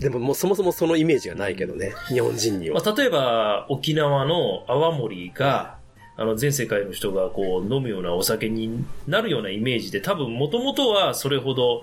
[0.00, 2.80] でももうそもそもそのイメージがないけどね、日本人には。
[2.80, 5.78] まあ、例えば沖縄の泡盛が、
[6.16, 11.82] あの全世界の人がこう飲むようなお酒になるようなイメージで、多分もともとはそれほど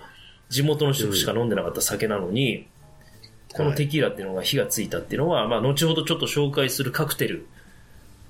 [0.49, 2.67] 地元の人しか飲んでなかった酒なのに、
[3.57, 7.47] このテキーラっていうのが火がついたっていうのは、まあ後ほどちょっと紹介するカクテル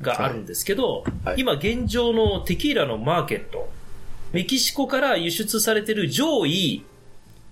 [0.02, 1.04] があるんですけど、
[1.36, 3.70] 今現状のテキーラのマーケット、
[4.32, 6.86] メキシコから輸出されてる上位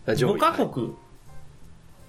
[0.06, 0.94] 5カ国、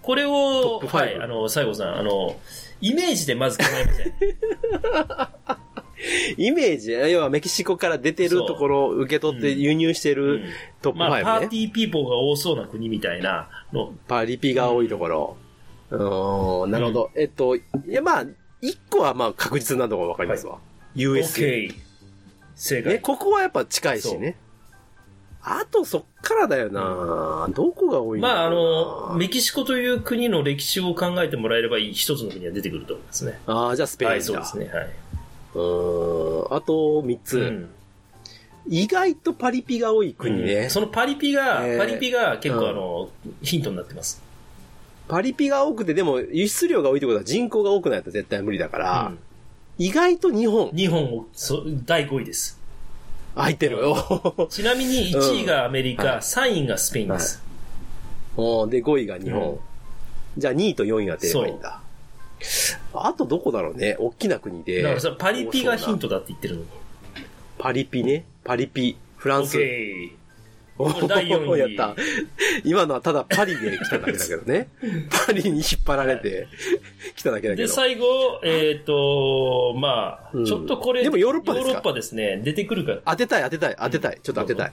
[0.03, 2.37] これを、はい、あの、西郷さん、あの、
[2.81, 5.57] イメージでまず考えません。
[6.37, 10.45] イメージ、要はメキシコから出てるところを受け取って輸入してる
[10.83, 11.47] トップまあ、パ5ね。
[11.47, 13.93] ーティーピーポーが多そうな国みたいなの。
[14.07, 15.37] パリピが多いところ。
[15.43, 17.11] うーん、なるほど。
[17.15, 18.25] えっと、いや、まあ、
[18.61, 20.59] 一個はまあ確実なのがわかりますわ。
[20.95, 21.41] US。
[21.41, 21.75] OK。
[22.57, 22.93] 正解。
[22.95, 24.37] ね、ここはやっぱ近いしね。
[25.49, 33.39] あとそっからだよな、どこが多いんだまあ、あの、メキシコという国の歴史を考えてもらえれば一つの国が出てくると思いますね。
[33.47, 34.15] ああ、じゃあスペインだ。
[34.15, 34.67] はい、そうですね。
[34.67, 34.91] はい。
[35.55, 36.57] うーん。
[36.57, 37.69] あと三つ、うん
[38.69, 40.55] 意外とパリピが多い国ね。
[40.55, 43.09] うんそのパリピが、えーパリピが結うん構あの、
[43.41, 44.21] ヒントになってます。
[45.09, 49.13] パリピが多くて、でも輸出量が多いってことは人口が多くないと絶対無理だから、
[49.79, 52.61] 意外と日本日本を、そ第5位です。
[53.35, 54.49] 入ってるよ。
[54.51, 57.43] ちなみに1位がアメリカ、うんはい3位がスペインです。
[58.37, 59.51] おーで、5位が日本。
[59.51, 59.59] うん
[60.39, 61.81] じゃあ2位と4位が出ればいいんだ。
[62.93, 63.97] あとどこだろうね。
[63.99, 64.83] 大きな国で。
[64.83, 66.09] だからさ、パリピがヒント。
[66.09, 66.69] トだって言ってるのに。
[67.59, 68.25] パリピね。
[68.45, 68.99] パリピ。
[69.17, 69.57] フランオッス。
[69.57, 70.13] ケ
[71.09, 71.97] 第四位やった。
[72.65, 74.69] 今のはただパリで来ただけだけどね。
[75.27, 76.49] パリに引っ張られて
[77.15, 77.57] 来ただけだー。
[77.57, 77.73] で、けど。
[77.75, 78.07] 最後、
[78.45, 81.69] えっ、と、まあ、うんちょっとこれ、でもヨーロッパですか？
[81.69, 82.41] ヨーロッパですね。
[82.45, 82.99] 出てくるか。
[83.07, 84.19] 当てたい当てたい当てたい。
[84.23, 84.73] ちょっと当てたい。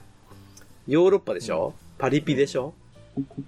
[0.88, 1.74] ヨーロッパでしょ？
[1.98, 2.74] パリピでしょ？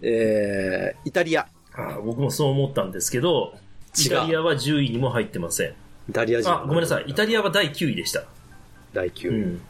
[0.02, 1.48] えー、イタリア。
[1.74, 3.54] あ僕もそう思ったんですけど、
[4.00, 5.74] イタリアは10位にも入ってません。
[6.10, 6.50] イタリア人。
[6.54, 7.06] あ、ごめんなさい。
[7.08, 8.24] イタリアは第9位でした。
[8.94, 9.30] 第9位。
[9.30, 9.62] うん。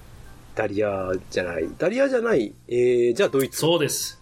[0.55, 1.65] イタリアじゃない。
[1.65, 2.53] イタリアじゃない。
[2.69, 3.59] えー、じゃあドイツ。
[3.59, 4.21] そうです。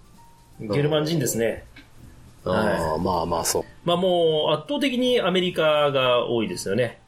[0.60, 1.64] ゲルマン人ですね。
[2.44, 3.64] ああ、まあまあそう。
[3.86, 7.00] まあもう圧倒的にアメリカが多いですよね。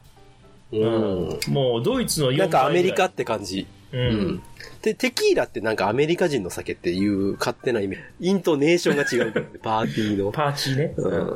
[0.70, 1.40] うん。
[1.48, 3.66] もうドイツの4なんかアメリカ倍って感じ。
[3.90, 4.42] ううんん。
[4.82, 8.28] で、テキーラってなんかアメリカ人の酒っていう勝手なイメージ。
[8.28, 9.58] イントネーションが違うからね。
[9.60, 10.30] パーティーの。
[10.30, 10.94] パーチーね。
[10.96, 11.30] うん。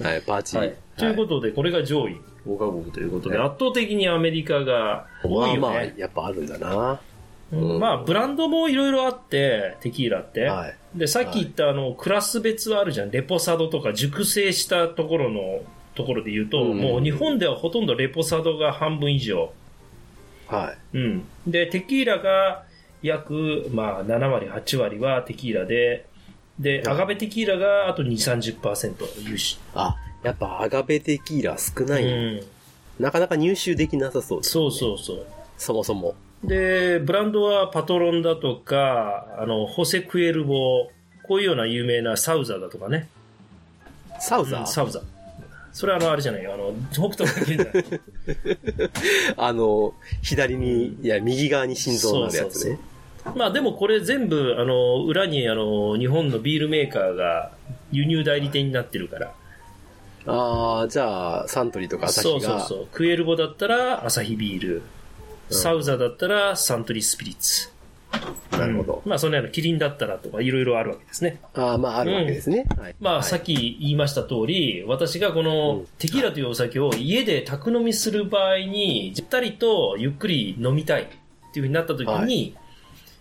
[0.00, 0.58] はい、パーチー。
[0.60, 0.74] はい。
[0.96, 5.94] ということで、これが上位5カ国ということで、はい圧倒的にアメリカが多いよまあまあ、ね。
[5.96, 7.00] やっぱあるんだな。
[7.52, 10.44] うんまあ、ブランドもいろいろあって、テキーラって。
[10.44, 10.74] はい。
[10.94, 13.10] で、さっき言ったあの、クラス別あるじゃん。
[13.10, 15.60] レポサドとか熟成したところの
[15.94, 19.52] ところで言うと、うんもう日本ではほとんどレポサドが半分以上。
[20.48, 20.96] はい。
[20.96, 21.24] うん。
[21.46, 22.64] で、テキーラが
[23.02, 26.06] 約、まあ、7割、8割はテキーラで、
[26.58, 29.58] で、アガベテキーラがあと2、30%優秀。
[29.74, 32.42] あ、やっぱアガベテキーラ少ない、うん。
[32.98, 34.50] なかなか入手できなさそうです。
[34.50, 35.26] そうそうそう。
[35.58, 36.14] そもそも。
[36.44, 40.90] で、ブランドはパトロンだとか、あの、ホセクエルボ、
[41.22, 43.08] こういうような有名なサウザーだとかね。
[44.20, 45.02] サウザー、うんサウザー。
[45.72, 46.52] それはあの、あれじゃないよ。
[46.52, 48.00] あの、北斗の剣じゃない。
[49.38, 52.78] あの、左に、いや、右側に心臓のあるやつね。
[53.36, 57.52] まあでもこれ全部、あの、裏にあの、日本のビールメーカーが
[57.92, 59.32] 輸入代理店になってるから。
[60.26, 62.40] ああ、じゃあ、サントリーとかアサヒが。
[62.40, 62.88] そうそうそう。
[62.92, 64.82] クエルボだったらアサヒビール。
[65.52, 67.70] サウザーだったらサントリースピリッツ。
[68.52, 69.02] なるほど。
[69.04, 71.40] うんまあそのようなキリンだったらとかいろいろあるわけですね。
[71.54, 72.66] ああ、まあ、あるわけですね。
[72.78, 72.94] はい。
[73.00, 81.18] まあ、はいさっき言いました通り、私がこうのんテキーラというお酒を家で宅飲みする場合に、じったりとゆっくり飲みたいっていう
[81.54, 82.54] 風になった時に、はい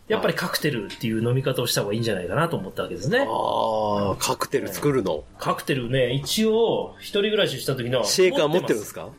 [0.07, 3.19] やっぱりカクテルっていう飲み方をした方がいいんじゃないかなと思ったわけですね。
[3.19, 5.23] ああ、カクテル作るの？
[5.39, 8.03] カクテルね、一応、一人暮らしした時の。
[8.03, 9.09] シェーカー持ってるんですかか？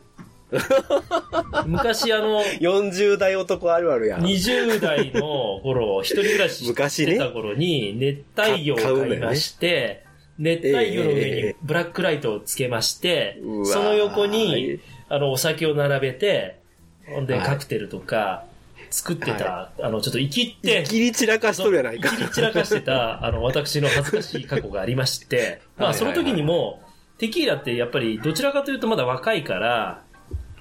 [1.65, 4.17] 昔あの、?40 代男あるあるや。
[4.17, 10.03] 20代の頃、一人暮らししてた頃に、熱帯魚をか買いまして、
[10.37, 14.79] 熱帯魚の上にブラックライトをつけまして、うわーその横に、
[15.09, 16.59] あの、お酒を並べて、
[17.07, 18.45] ほんで、はいカクテルとか、
[18.89, 22.09] 作ってた、あの、ちょっと生きって、切り散らかしとるやないか。
[22.09, 26.81] 切り散らかしてた、 あの、私の恥ずかしい過去がありまして、まあ、はいはいはいその時にも、
[27.17, 30.02] テキーラってやっぱり、どちらかというとまだ若いから、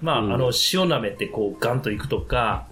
[0.03, 2.67] まあ、うんあの、塩舐めてこう、ガンといくとか、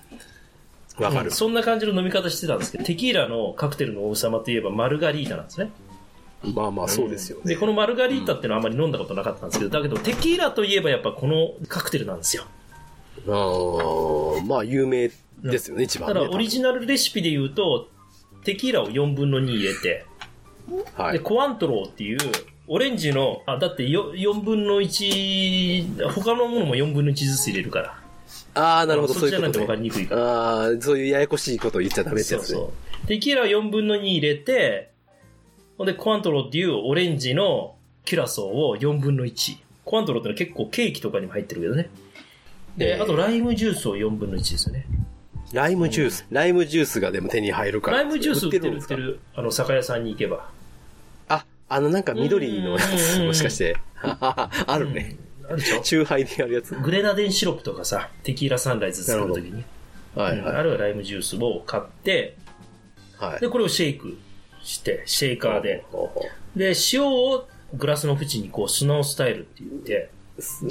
[0.98, 1.30] わかるうん。
[1.30, 5.70] そんな感じの飲み方してたんですけど、テキーラのカクテルの王様といえばマルガリータなんですね。
[6.42, 7.54] まあまあ、そうですよね。
[7.54, 12.44] で、このマルガリータっていうのはあまり飲んだことなかったんですけど、だけどテキーラといえばやっぱこのカクテルなんですよ。
[13.26, 15.10] あーまあ、有名
[15.42, 16.14] ですよね、一番ね。
[16.14, 17.88] ただ、オリジナルレシピで言うと、
[18.44, 20.06] テキーラを4分の2入れて、
[20.68, 21.20] で、はい。
[21.20, 22.18] コアントローっていう、
[22.72, 27.98] オレンジの、あ、だってよ4分の1、他のものも4分の1ずつ入れるから。
[28.54, 29.84] ああ、なるほど、そそういうことっちじゃないと分かりね。
[29.88, 30.22] にくいから。
[30.22, 32.54] ああ、そういうややこしいことを言っちゃダメってそうやつね。
[32.54, 32.72] そ
[33.04, 33.06] う。
[33.08, 34.92] テキーラを4分の2入れて、
[35.78, 39.56] ほんで、コアントローっていうオレンジのキュラソーを4分の1。
[39.84, 41.90] コアントローってのは結構ケーキとかにも入ってるけどね。
[42.76, 44.86] で、えーあとライムジュースを4分の1ですよね。
[45.52, 46.24] ライムジュース。
[46.30, 47.96] ライムジュースがでも手に入るから。
[47.96, 50.59] ライムジュース売ってる売ってる、あの、酒屋さんに行けば。
[51.70, 53.76] あ、あのなんか緑のやつ、うんもしかして。
[54.02, 55.16] あるね。
[55.48, 55.80] あるでしょ？
[55.80, 56.74] チューハイでやるやつ。
[56.74, 59.64] グレナデンシロップとかさ、テキーラサンライズ作るときに、うん
[60.22, 62.36] はいはあるいはライムジュースを買って、
[63.20, 63.24] い。
[63.24, 63.40] はい。
[63.40, 64.18] で、これをシェイク
[64.62, 65.84] して、シェイカーで。
[66.56, 70.10] で、塩をグラスの縁にこう、スノースタイルって言って、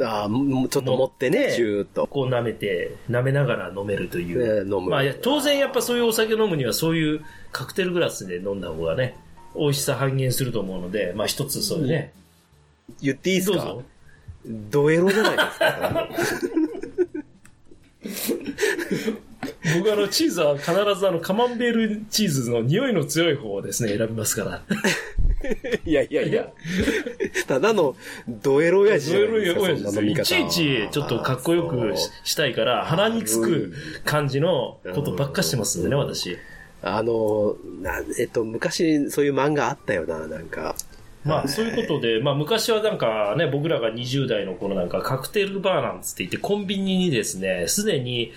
[0.04, 2.08] ああ、もうちょっと持ってね、ジューっと。
[2.08, 4.66] こう舐めて、舐めながら飲めるという。
[4.66, 4.90] ね飲む。
[4.90, 7.22] まあ、当然やっぱそういうお酒飲むにはそういう
[7.52, 9.16] カクテルグラスで飲んだ方がね、
[9.56, 12.14] 美味しさ半減すると思うので、まあ一つそういうね。
[13.02, 13.58] 言っていいですか？
[13.58, 13.84] ど。
[14.46, 16.10] ドエロじゃないですか？
[19.78, 24.62] 僕あの、チーズは必ずあの、カマンベールチーズの匂いの強い方をですね、選びますから。
[25.86, 26.50] いやいやいや。
[27.48, 27.96] ただの、
[28.28, 29.62] ドエロ親父じゃないですか。
[30.02, 30.42] 親父。
[30.42, 31.94] いちいち、ちょっとかっこよく
[32.24, 33.74] したいから、鼻につく
[34.06, 36.38] 感じのことばっかしてますんでね、私。
[36.82, 40.76] あの、な、えっと、昔そういう漫画あったよな、なんか。
[41.26, 48.32] まあ、そういうことで、まあ、昔はなんかね、僕らが20代の頃なんか、カクテルバーなんつって言って、コンビニにですね、すでに、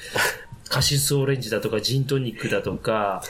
[0.68, 3.22] カシスオレンジだとか、ジントニックだとか、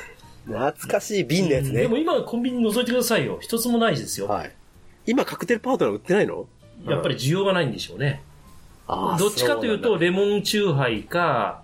[0.47, 1.83] 懐かしい瓶のやつね。
[1.83, 3.39] でも今コンビニ覗いてくださいよ。
[3.41, 4.27] 一つもないですよ。
[4.27, 4.53] はい。
[5.07, 6.47] 今カクテルパートナー売ってないの？
[6.85, 8.23] やっぱり需要がないんでしょうね。
[8.89, 11.63] どっちかというと、レモンチューハイか、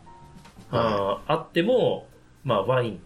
[0.70, 2.07] ああっても、
[2.44, 3.01] まあ、ワイン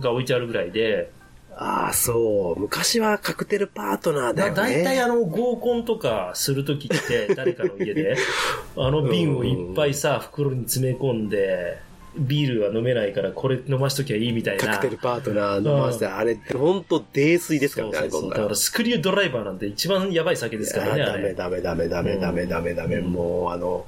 [0.00, 1.10] が置いてあるぐらいで、
[1.56, 2.60] ああ、そう。
[2.60, 4.56] 昔はカクテルパートナーだよね。
[4.56, 8.16] だいたいあの合コンとかするときって、誰かの家で、
[8.76, 11.78] あの瓶をいっぱいさ、袋に詰め込んで、
[12.16, 14.64] ビールは飲めないからこれ飲ましときゃいいみたいな。
[14.64, 21.34] カクテルパートナー飲ませて、あれ、ほんと泥酔ですからね、あれ、そうそうだからスクリュードライバーなんて一番やばい酒ですからね、あダメれ。
[21.34, 23.86] ダメダメダメダメダメダメ、もうあの、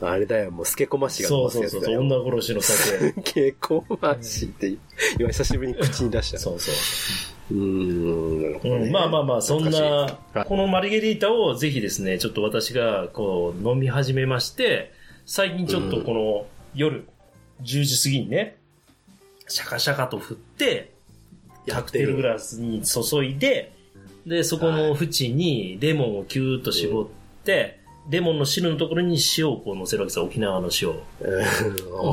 [0.00, 3.12] あれだよ、もう、スケコマシがそうそうそうそう、女殺しの酒。
[3.12, 4.76] スケコマシって、
[5.18, 6.38] 今久しぶりに口に出した。
[6.38, 6.74] そうそう。
[7.50, 14.92] うーん、なるほどねうん、まあまあまあ、そん懐なこのマルゲリータをぜひですね、ちょっと私がこう飲み始めまして、
[15.26, 17.06] 最近ちょっとこの夜、
[17.62, 18.58] 10時過ぎにね、
[19.48, 20.92] シャカシャカと振って、
[21.68, 23.72] カクテルグラスに注いで、
[24.26, 27.06] で、そこの縁にレモンをキューッと絞っ
[27.44, 27.77] て、
[28.08, 30.92] レモンの汁のところに塩をこう乗せるわけですよ、沖縄の塩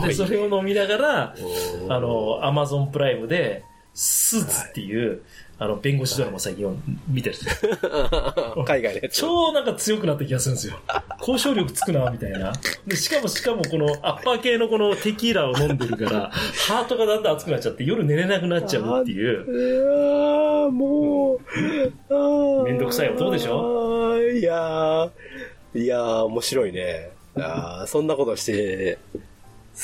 [0.08, 1.36] で、 それを飲みながら、
[1.84, 5.22] うんあの、アマゾンプライムで、スーツっていう、
[5.58, 7.36] あの、弁護士ドラマ最近見てる。
[8.68, 9.22] 海外のやつ。
[9.22, 10.74] 超なんか強くなった気がするんですよ。
[11.20, 12.52] 交渉力つくな、みたいな。
[12.86, 16.30] で、しかもしかもこのアッパー系のこのテキーラを飲んでるから、
[16.68, 19.46] ハートがだんだん熱くなっちゃって夜寝れなくなっちゃうっていう。
[19.48, 25.12] うわーもう、めんどくさい男でしょいやー、
[25.76, 27.12] いやー、面白いね。
[27.36, 28.98] あーそんなことして、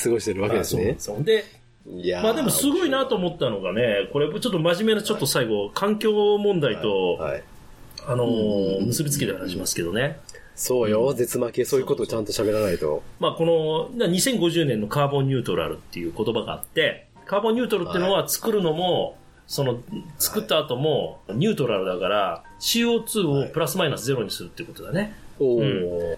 [0.02, 0.96] 過ごしてるわけですね。
[0.98, 1.44] そうで、
[1.86, 7.42] いやーまあでもすごいなと思ったのがね、これちょっと真面目なちょっと最後、環境問題と、はい。
[8.06, 10.18] あのーうん結びつけて話しますけどね。
[10.54, 13.02] そうよ、絶負け、そういうことをちゃんと喋らないと。
[13.20, 19.80] まあ、このな2050年のカーボンニュートラルっていう言葉があって、カーボンニュートラルっていうのは作るのも、その
[20.18, 25.14] 作った後もニュートラルだから CO2 をプラスマイナスゼロにするっていうことだね。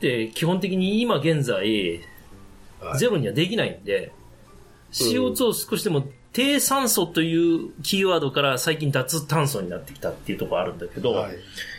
[0.01, 1.57] で、基本的に今現在、
[2.81, 4.12] はいゼロにはできないんで、
[4.93, 11.33] CO2 を少しでも低酸素というキーワードから最近脱炭素になってきたっていうところあるんだけど、はい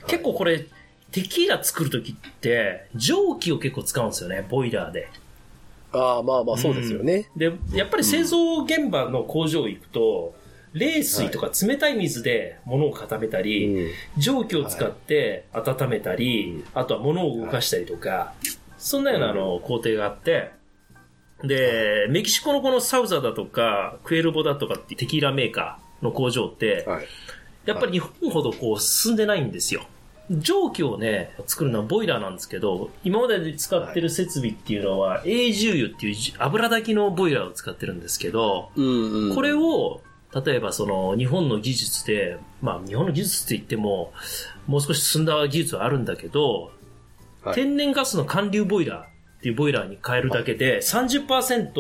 [0.07, 0.65] 結構これ、
[1.11, 5.09] テキーラ作るときって、蒸気を結構使うんですよね、ボイラーで。
[5.91, 7.29] ああ、まあまあ、そうですよね。
[7.35, 10.35] で、やっぱり製造現場の工場行くと、
[10.75, 18.33] 冷水とか冷たい水で物を固めたり、うん蒸気を使って温めたり、あとは物を動かしたりとか、
[18.77, 20.51] そんなようなあの工程があって、
[21.43, 27.07] で、メキシコのこのサウザだとか、クエルボだとかってテキーラメーカーの工場って、はい。
[27.65, 29.85] やっぱり日本ほどこう進んでないんですよ。
[30.29, 38.71] 蒸気をね、作るのはボイラーなんですけど、今までで使ってる設備っていうのは、永重油っていう油炊きのボイラーを使ってるんですけど。
[38.75, 40.01] これを、
[40.43, 44.11] 例えばその日本の技術で、まあ日本の技術って言っても、
[44.67, 46.71] もう少し進んだ技術はあるんだけど、
[47.43, 49.07] はい天然ガスの寒流ボイラーっ
[49.41, 51.71] ていうボイラーに変えるだけで30%、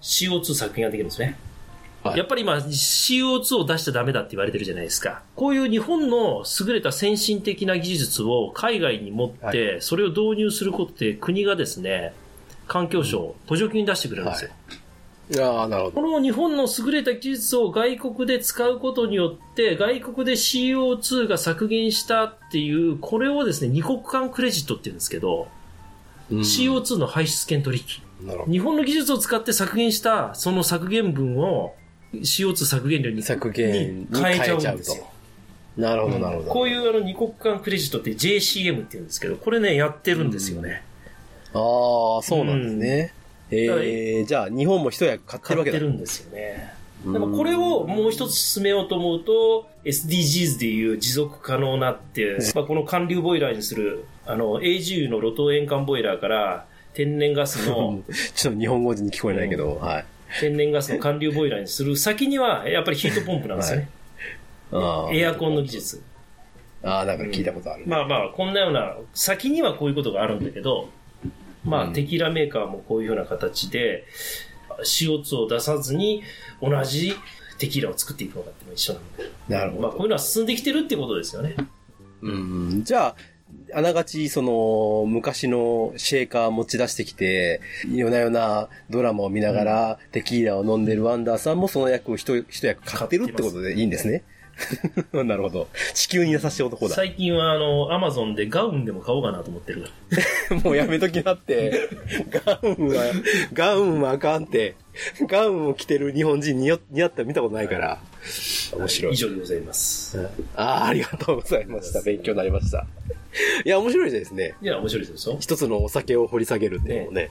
[0.00, 1.36] CO2 削減ができるんですね。
[2.02, 5.22] はいやっぱり今 CO2 を出しちゃダメだって言われてるじゃないですか。
[5.36, 12.14] こういう日本の優れた先進的な技術を海外に持って、それを導入することで国がですね、
[12.66, 14.50] 環境省、補助金出してくれるんですよ。
[15.36, 16.00] ああ、なるほど。
[16.00, 25.48] この日本の優れた技術を外国で使うことによって、外国で CO2 が削減したっていう、これをですね、二国間クレジットって言うんですけど、
[26.30, 28.02] うん CO2 の排出権取引。
[28.50, 31.74] 日本の技術を使って削減した、その削減分を
[32.14, 35.06] CO2 削減量に削減に変えちゃうんですよ。。
[35.76, 36.50] なるほど、なるほど。
[36.50, 40.82] こういうあの二国間クレジットって JCM って言うんですけど、これね、やってるんですよね。
[41.54, 43.14] ああ、そうなんですね。
[43.50, 45.78] ええ、じゃあ、日本も一役買って買っるわけだ。
[45.78, 46.72] てるんですよね。
[46.72, 58.02] うんでもこれをもう一つ進めようと思うと、SDGs でいう持続可能なって、まあ、この寒流ボイラーにする、あの、AGU の露頭円環ボイラーから天然ガスの、
[58.34, 60.04] ちょっと日本語に聞こえないけど、はい。
[60.40, 63.88] 天然ガスの寒流ボイラーにする先には、やっぱりヒートポンプなんですよね。
[64.72, 66.02] ああエアコンの技術。
[66.82, 67.84] ああ、なんか聞いたことある。
[67.86, 70.88] まあまあ、こんなような、先にはこういうことがあるんだけど、
[71.68, 74.04] まあ、うんテキーラメーカーもこういうような形で、
[74.84, 76.22] CO2 を出さずに、
[76.60, 77.14] 同じ
[77.58, 79.30] テキーラを作っていくのかって一緒なんで。
[79.48, 79.82] なるほど。
[79.82, 81.56] まあこういうのは進んできてるってことですよね。
[82.22, 82.82] うん。
[82.84, 83.16] じゃあ、
[83.74, 87.60] あながち、その、昔のシェーカー持ち出してきて、
[87.92, 94.22] 夜な夜なドラマを見ながら、テキーラを飲んでるワンダーさんもその役を一一役買ってるってことでいいんですね。
[95.24, 95.68] なるほど。
[95.94, 96.94] 地球に優しい男だ。
[96.94, 99.86] 最近はあの、アマゾンでガウンでも買おうかなと思ってる。
[100.64, 101.88] もうやめときなって。
[102.30, 103.04] ガウンは、
[103.52, 104.74] ガウンはあかんって。
[105.28, 108.00] ガウンを着てる日本人によ似合ったら見たことないから。
[108.76, 109.16] 面白い以。
[109.16, 110.18] 上でございます。
[110.56, 112.02] ああ、ありがとうございました。
[112.02, 112.86] 勉強になりました。
[113.64, 114.54] いや、面白いですね。
[114.60, 115.36] いや、面白いですよ。
[115.40, 117.30] 一つのお酒を掘り下げるっていうのもね。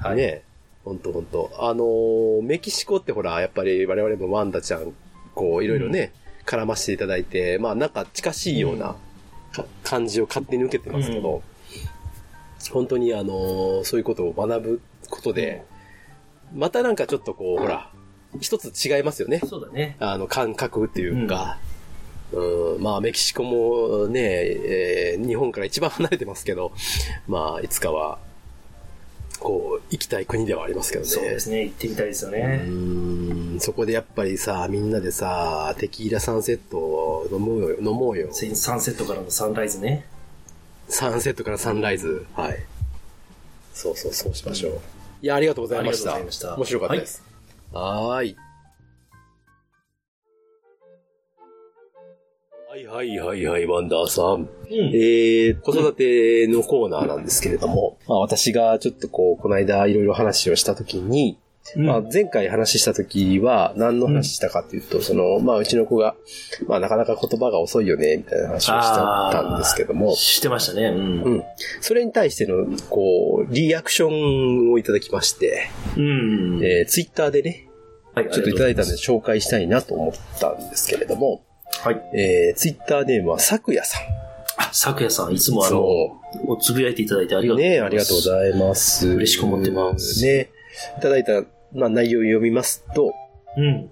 [0.00, 0.16] はい。
[0.16, 0.42] ね
[0.84, 1.50] ほんとほんと。
[1.58, 4.92] あのーメキシコってほら、やっぱり我々もワンダちゃん、
[5.34, 6.12] こう、いろいろね、
[6.50, 8.96] 絡ませていただいて、まあなんか近しいような
[9.52, 11.42] か感じを勝手に受けてますけど、
[12.72, 15.64] 本当にあのーそういうことを学ぶことで、
[16.52, 17.92] またなんかちょっとこう、ほら、
[18.40, 19.40] 一つ違いますよね。
[19.46, 19.96] そうだね。
[20.00, 21.58] あの、感覚っていうか、
[22.32, 26.72] うん、まあ、メキシコもね、えー日本から一番離れてますけど、
[27.28, 28.18] まあ、いつかは、
[29.40, 31.10] こう、行きたい国ではありますけどね。
[31.10, 31.64] そうですね。
[31.64, 32.56] 行ってみたいですようね。
[32.58, 38.28] ん、そこでやっぱりさ、みんなでさ、テキーラサンセットを飲もうよ、飲もうよ。
[38.32, 40.06] サンセットからのサンライズね。
[40.88, 42.26] サンセットからサンライズ。
[42.34, 42.58] はい。
[43.72, 44.80] そうそう、そうしましょう。
[45.22, 46.14] いや、ありがとうございました。
[46.14, 47.22] ありがとうございました面白かったです。
[47.72, 48.36] はーい。
[52.80, 54.24] はいはいはいはい、ワンダーさん。
[54.34, 54.48] うん。
[54.94, 61.38] えー、子育てのコーナーなんですけれども、まあ私がちょっとこう、この間いろいろ話をしたときに、
[61.76, 66.14] まあ前回話したときは何の話したかっていうと、その、まあうちの子が、
[66.68, 70.86] まあなかなか言葉が遅いよね、みたいな話をしたんですけども、してましたね。
[70.86, 71.22] うん。
[71.22, 71.44] うん。
[71.82, 76.64] それに対しての、こう、リアクションをいただきまして、うん。
[76.64, 77.66] えー、ツイッターでね、
[78.14, 84.20] はいちょっといただいたんで紹介したいなと思ったんですけれども、とうございえー、ツイッターネームはさくやさん。
[84.60, 87.78] あ、咲夜さん、いつもあの、そおつぶやいていただいてありがとうございます。
[87.78, 89.08] ねありがとうございます。
[89.08, 90.50] 嬉しく思ってますね
[90.98, 93.12] いただいた、まあ、内容を読みますと、
[93.56, 93.90] うん。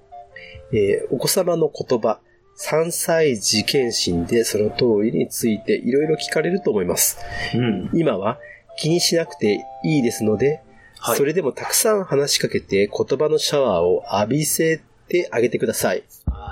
[0.73, 2.21] えーお子様の言葉、
[2.61, 7.19] 3歳児検診でその通りについていろいろ聞かれると思います。
[7.55, 7.91] うん。
[7.95, 8.39] 今は
[8.77, 10.61] 気にしなくていいですので、
[10.99, 11.17] はい。
[11.17, 16.03] それでもたくさん話しかけて言葉のシャワーを浴びせてあげてください。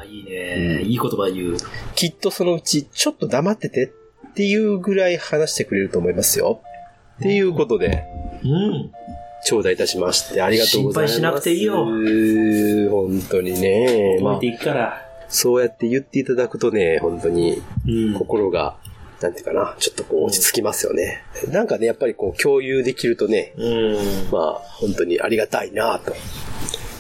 [0.07, 0.82] ああ、いいね。
[0.82, 1.57] いい言葉言う。
[1.94, 6.61] きっとそのうちちょっと黙っててっていうぐらい話してくれると思いますよ。
[7.18, 8.04] っていうことで、
[8.44, 8.92] うん。
[9.44, 11.14] 頂戴いたしまして、ありがとうございます。
[11.14, 11.84] 心配しなくていいよ
[12.90, 14.18] 本当にね。
[14.20, 15.02] まあ覚えて、いくから。
[15.28, 18.14] そうやって言っていただくとね、本当にうん。
[18.14, 18.76] 心が、
[19.20, 21.22] なんていうかな、ちょっとこう落ち着きますよね。
[21.48, 23.96] なんかね、やっぱりこう共有できるとね、うん。
[24.30, 26.14] まあ、本当にありがたいなと、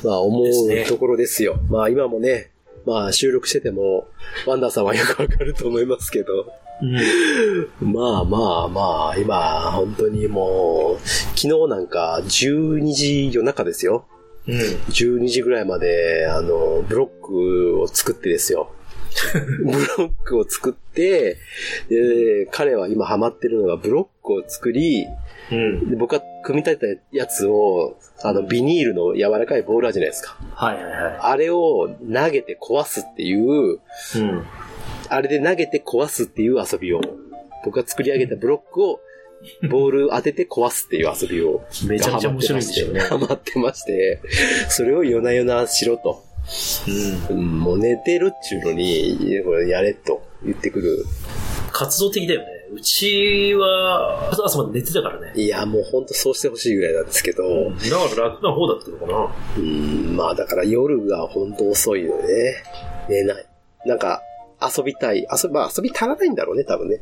[0.04, 1.58] まあ思うところですよ。
[1.68, 2.52] まあ今もね、
[2.86, 4.08] まあ収録してても、
[4.46, 7.92] ワンダーさんはよくわかると思いますけど、うん。
[7.92, 14.06] まあまあまあ、今、本当にもう、昨日なんか12時夜中ですよ。
[14.46, 14.54] うん。
[14.54, 18.70] 12時ぐらいまで、あの、ブロックを作ってですよ。
[19.64, 21.38] ブロックを作って、
[21.88, 25.06] で彼は今ハマってるのがブロックを作り、
[25.50, 25.90] うん。
[25.90, 30.36] で僕が組み立てたやつを、あの、ビニールの柔らかいボールあるじゃないですか。
[30.54, 34.18] はいはいはあれを投げて壊すっていう、い。
[34.18, 34.44] うん。
[35.08, 37.00] あれで投げて壊すっていう遊びを、
[37.64, 39.00] 僕が作り上げたブロックを、
[39.70, 43.00] ボール当てて壊すっていう遊びを、めちゃめちゃ面白いんでしょうね。
[43.00, 44.20] ハマってまして、
[44.68, 46.24] それを夜な夜なしろと。
[47.30, 47.36] うん。
[47.36, 51.04] うんもう寝てるっちゅうのに、これやれと言ってくる。
[51.72, 52.46] 活動的だよね。
[52.76, 55.32] うちは、朝まで寝てたからね。
[55.34, 57.70] いや、もうほんとそうしてほしいぐらいなんですけど、だ
[58.14, 59.34] から楽な方だったのかな。
[59.56, 62.62] うん、まあだから夜がほんと遅いよね。
[63.08, 63.46] 寝ない。
[63.86, 64.20] なんか、
[64.60, 65.20] 遊びたい。
[65.20, 67.00] 遊び、まあ遊び足らないんだろうね、多分ね。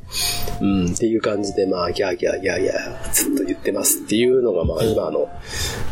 [0.60, 5.28] うん、っていう感じで、まあ、ギャーギャーギャーギャーずっと言ってますっていうのが、まあ今の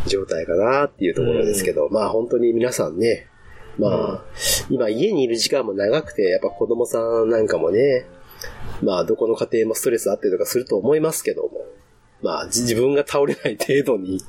[0.06, 3.26] 状態かなっていうところですけど、まあ本当に皆さんね、
[3.78, 4.24] まあ、
[4.68, 8.06] 今家にいる時間も長くて、やっぱ子供さんなんかもね、
[8.82, 11.50] まあどこの家庭もストレスあったりとかすると思いますけども、
[12.22, 14.20] まあ自分が倒れない程度に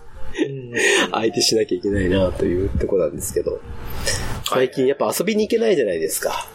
[1.11, 3.59] 相手しなきゃいけないなというところなんですけど、
[4.45, 6.47] 最近やっぱ遊びに行けないじゃないですか。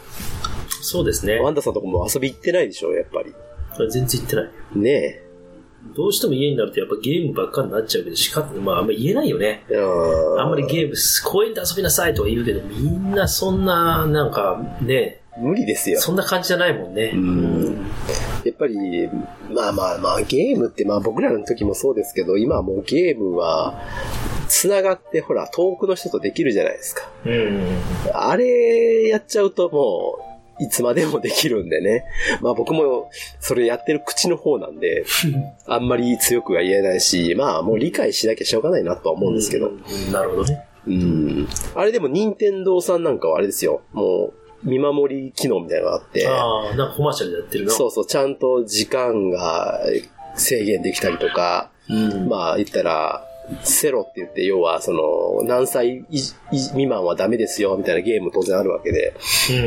[0.81, 1.39] そうですね。
[1.39, 3.33] ワンダさんとこも遊び行ってないでしょ、やっぱり。
[3.89, 4.49] 全然言ってない。
[4.75, 5.21] ね
[5.95, 9.63] どうしても家になるとやっぱゲームばっかりになっちゃうけど、しかまああんまり言えないよね。
[9.69, 9.77] え。
[9.77, 10.95] あんまりゲーム、
[11.25, 15.99] 公園で遊びなさいとは言うけど、みんなそんな、なんかね、無理ですよ。
[15.99, 17.11] そんな感じじゃないもんね。
[17.13, 17.89] うん
[18.45, 19.09] やっぱり、
[19.53, 23.81] まあまあまあ、ゲームってまあ僕らの時もそうですけど、今はもうゲームは
[24.47, 27.09] 繋がって、ほら、遠くの人とできるじゃないですか。
[27.25, 27.67] うん。
[28.13, 30.19] あれやっちゃうとも
[30.59, 32.05] う、いつまでもできるんでね。
[32.41, 33.09] まあ僕も
[33.39, 35.05] それやってる口の方なんで、
[35.67, 39.69] あんまり強くは言えないし、まあもう理解しなきゃしょうがないなとは思うんですけど。
[39.69, 40.65] うんなるほどね。
[40.87, 41.47] うん。
[41.75, 43.81] あれでも任天堂さんなんかはあれですよ。
[43.93, 44.33] もう、
[44.63, 47.71] 見守り機能みたいなのがあって、ああ、なんかコマーシャルでやってるな。
[47.71, 49.81] そうそう、ちゃんと時間が
[50.35, 52.29] 制限できたりとか、うん。
[52.29, 53.25] まあ言ったら、
[53.63, 56.19] セロって言って、要はその、何歳いい
[56.51, 59.15] 未満はダメですよ、みたいなゲーム当然あるわけで、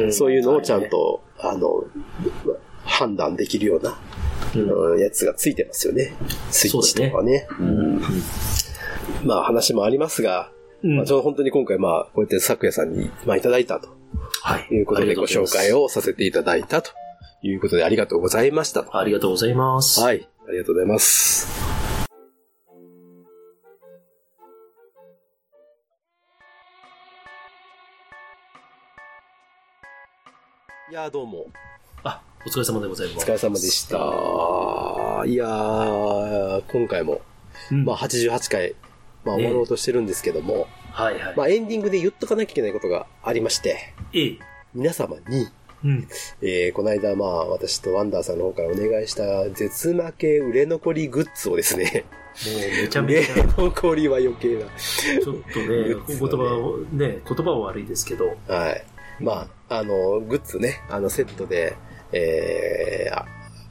[0.02, 0.12] うん。
[0.12, 1.84] そういうのをちゃんと、あの、
[2.84, 3.98] 判断できるような、
[4.54, 4.92] うん。
[4.92, 6.12] うんやつがついてますよね。
[6.50, 7.48] スイッチとかね。
[7.58, 8.02] うん。
[9.24, 10.50] まあ話もありますが、
[10.82, 10.96] うん。
[10.96, 13.88] まあ、ちょうど本当に今回まあ、こうやって昨夜さんに、まあ、いただいたと
[14.42, 14.74] はい。
[14.74, 15.84] いうことでご紹介を。
[15.84, 16.90] をさせていただいたと
[17.42, 18.96] いうことでありがとうございましたと。
[18.96, 20.00] ありがとうございます。
[20.00, 20.28] はい。
[20.48, 21.72] ありがとうございます。
[30.90, 31.46] いやーどうも。
[32.04, 33.24] あ、お疲れ様でございます。
[33.24, 33.96] お疲れ様でした。
[33.96, 37.22] いやー、今回も、
[37.70, 38.74] うんまあ88回、
[39.24, 41.34] まあ終わろうとしてるんですけども、はいはい。
[41.36, 44.38] まあエンディングで言っとかなきゃいけないことがありまして、ええ。
[44.74, 45.48] 皆様に、
[45.84, 46.08] うん。
[46.42, 52.04] えーこの間まあ私とワンダーさんの方からお願いした絶負け売れ残りグッズをですね、
[52.46, 54.66] もうめちゃ売れめちゃ、残りは余計な。
[54.76, 58.84] ちょっとね、グッズ言葉をね言葉は悪いですけど、はい。
[59.20, 61.76] まあ、あの、グッズね、あの、セットで、
[62.12, 63.26] えーあ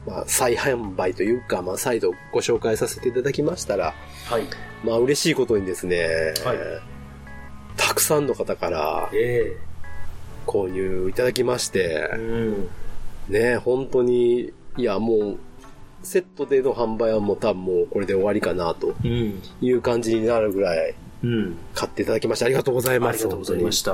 [0.06, 3.94] まあ、再販売というか、まあ、再度ご紹介させていただきましたら、
[4.26, 4.44] はい。
[4.84, 6.06] まあ、嬉しいことにですね、
[6.44, 6.58] はい
[7.88, 9.56] たくさんの方からえ
[10.48, 12.68] 購入いただきましてえ。、うん。
[13.30, 15.38] ね、本当に、いや、もう、
[16.04, 19.42] セットでの販売はもう多分もうこれで終わりかなとうん。
[19.62, 21.56] いう感じになるぐらいうん。
[21.76, 23.20] 買っていただきましてありがとうございあます。
[23.20, 23.94] りがとうございました。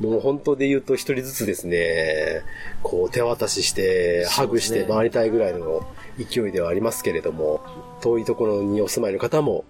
[0.00, 2.42] もう本当で言うと一人ずつですね、
[2.82, 5.86] こう手渡しして、ハグして回りたいぐらいの
[6.18, 7.62] 勢いではありますけれども、
[8.02, 9.64] 遠いところにお住まいの方も、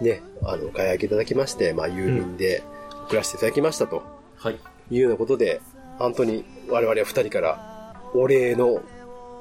[0.00, 2.62] ね、あの、お買い上げいただきまして、まあ、郵便で
[3.08, 4.02] 送らせていただきましたと
[4.36, 4.58] はい。
[4.90, 5.60] いうようなことで、
[5.98, 8.80] 本当に我々は二人からお礼の、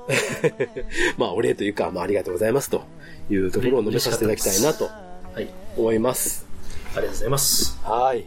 [1.18, 2.82] まあ、お礼というか、まあ、ありがとうございますと
[3.30, 4.86] いうところを述べさせていただきたいなと
[5.34, 5.48] はい。
[5.78, 6.46] 思います。
[6.96, 7.80] ありがとうございます。
[7.84, 8.26] はい。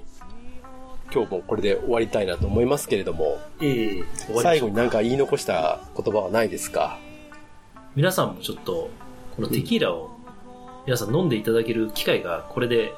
[1.12, 3.88] 今日もこれで終わりたいなと思いますけれども、ええ。
[3.88, 6.98] 終わりましょう最後に何か言い残した言葉はないですか？
[7.96, 8.88] 皆さんもちょっと、
[9.34, 10.10] このテキーラを、
[10.90, 12.92] 皆さん飲んでいただける機会がこれで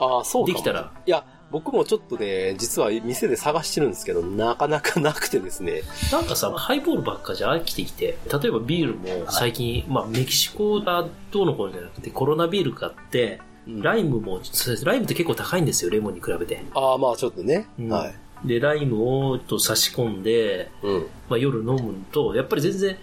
[0.00, 5.82] ああ、そうできたら、いや、僕もちょっとね、実は店で探してるんですけど、なかなかなくてですね。
[6.10, 14.40] なんかさ、ハイボールばっかじゃ飽きてきて、例えばビールも最近、まあメキシコがどうのこうのじゃなくて、コロナビール買って、ライムも、
[14.84, 16.64] ライムって結構高いんですよ、レモンに比べて。
[16.72, 17.68] ああ、まあちょっとね。
[17.78, 18.48] うんはい。
[18.48, 21.06] で、ライムをと差し込んで、うん。
[21.28, 22.96] まあ、夜飲むと、やっぱり全然、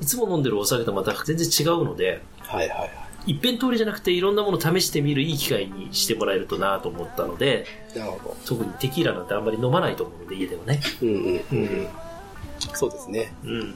[0.00, 3.05] いつも飲んでるお酒とまた全然違うので、はいはいはい。
[3.26, 8.36] 一遍通りじゃなくていろんなものを試してみるいい機会にしてもらえるとなと思ったので、なるほど。
[8.46, 10.80] 特にテキーラなんてあんまり飲まないと思うので、家ではね。
[11.02, 11.44] うんうん。
[11.50, 11.88] うん。
[12.74, 13.32] そうですね。
[13.44, 13.74] うん。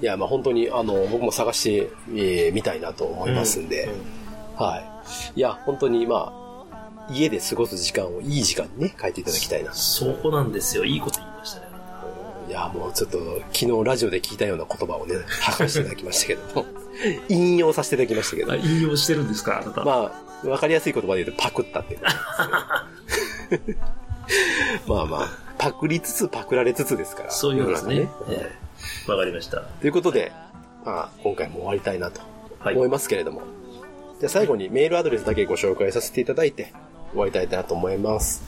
[0.00, 3.88] いや、まあ本当に、あの、僕も探してみ、えたいなと思いますんで、
[4.56, 4.78] は
[5.34, 5.38] い。
[5.38, 6.46] いや、本当に、まあ、
[7.10, 9.72] 家で過ごす時間をいい時間にね、変えていただきたいな。
[9.72, 10.84] そこなんですよ。
[10.84, 11.66] いいこと言いましたね。
[12.48, 13.18] いや、もうちょっと、
[13.52, 16.66] 昨日ラジオで聞いたような言葉をね、吐かせていただきましたけども、
[17.28, 19.84] 引用させていただきましたけどあ、、引用してるんですか、あなた。
[19.84, 20.12] ま
[20.44, 21.98] あ、わかりやすい言葉で言うとパクったって。
[24.86, 25.28] まあまあ、
[25.58, 27.30] パクりつつパクられつつですから。
[27.30, 28.52] そういうことですね世の中え
[29.08, 29.60] えわかりました。
[29.60, 30.32] ということで、
[30.84, 32.20] まあ、今回も終わりたいなと
[32.58, 32.74] はい。
[32.74, 33.42] 思いますけれども。
[34.20, 36.72] じゃあ最後にメールアドレスだけご紹介させていただいて
[37.12, 38.42] 終わりたいなと思います。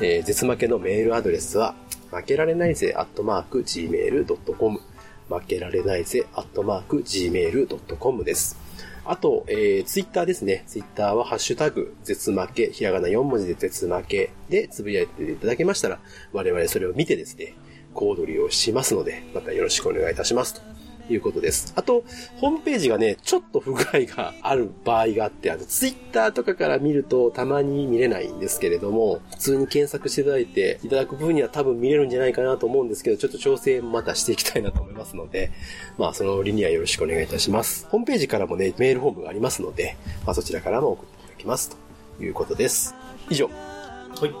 [0.00, 1.74] えー、絶負けのメールアドレスは、
[2.10, 4.80] 負けられないぜ、アットマーク、gmail.com。
[5.28, 8.58] 負けられないぜ、アットマーク、gmail.com です。
[9.04, 10.64] あと、えー、ツイッターですね。
[10.66, 16.00] ツイッターは、ハッシュタグ、絶負け、ひらがな4文字で絶負けでつぶやいていただけましたら、
[16.32, 17.54] 我々それを見てですね、
[17.94, 20.75] 小躍りをしますので、またよろしくお願いいたします。
[21.06, 21.72] ということです。
[21.76, 22.04] あと、
[22.40, 35.50] ホームページがね、ちょっと不具合がある場合があって、あの、ツイッターとかから見るとたまに見れないんですけれども、普通に検索していただいて、いただく分には多分見れるんじゃないかなと思うんですけど、ちょっと調整またしていきたいなと思いますので、
[35.98, 37.86] まあ、その折にはよろしくお願いいたします。
[37.90, 41.76] ホームページからもね、メールフォームがありますので、まあ、そちらからも送っていただきます。
[42.18, 42.94] ということです。
[43.30, 43.48] 以上。
[43.48, 44.32] はい。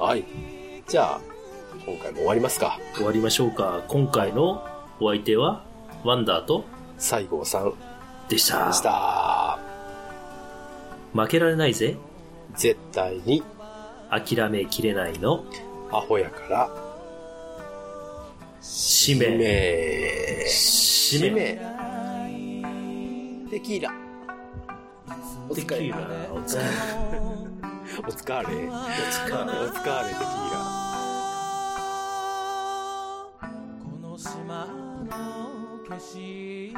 [0.00, 0.24] はい。
[0.88, 1.20] じゃあ、
[1.86, 2.78] 今回も終わりますか。
[2.94, 3.84] 終わりましょうか。
[3.88, 4.64] 今回の
[5.00, 5.64] お相手は、
[6.04, 6.64] ワンダーと、
[6.98, 7.74] 西郷さん
[8.28, 8.66] でした。
[8.66, 9.58] でした。
[11.12, 11.96] 負けられないぜ。
[12.56, 13.42] 絶対に
[14.10, 15.44] 諦めきれないの
[15.92, 16.70] アホやから、
[18.60, 19.36] 使命。
[19.36, 20.46] 命。
[20.48, 21.58] 使使命。
[23.50, 23.92] テキーラ。
[25.48, 25.78] おテ疲れ。
[25.78, 25.98] キーラ、
[26.32, 26.62] お疲れ。
[27.98, 28.46] お疲れ。
[28.46, 28.62] お疲れ。
[28.62, 30.60] お疲れ、テキーラ。
[33.82, 35.49] この島の
[35.90, 36.74] 景色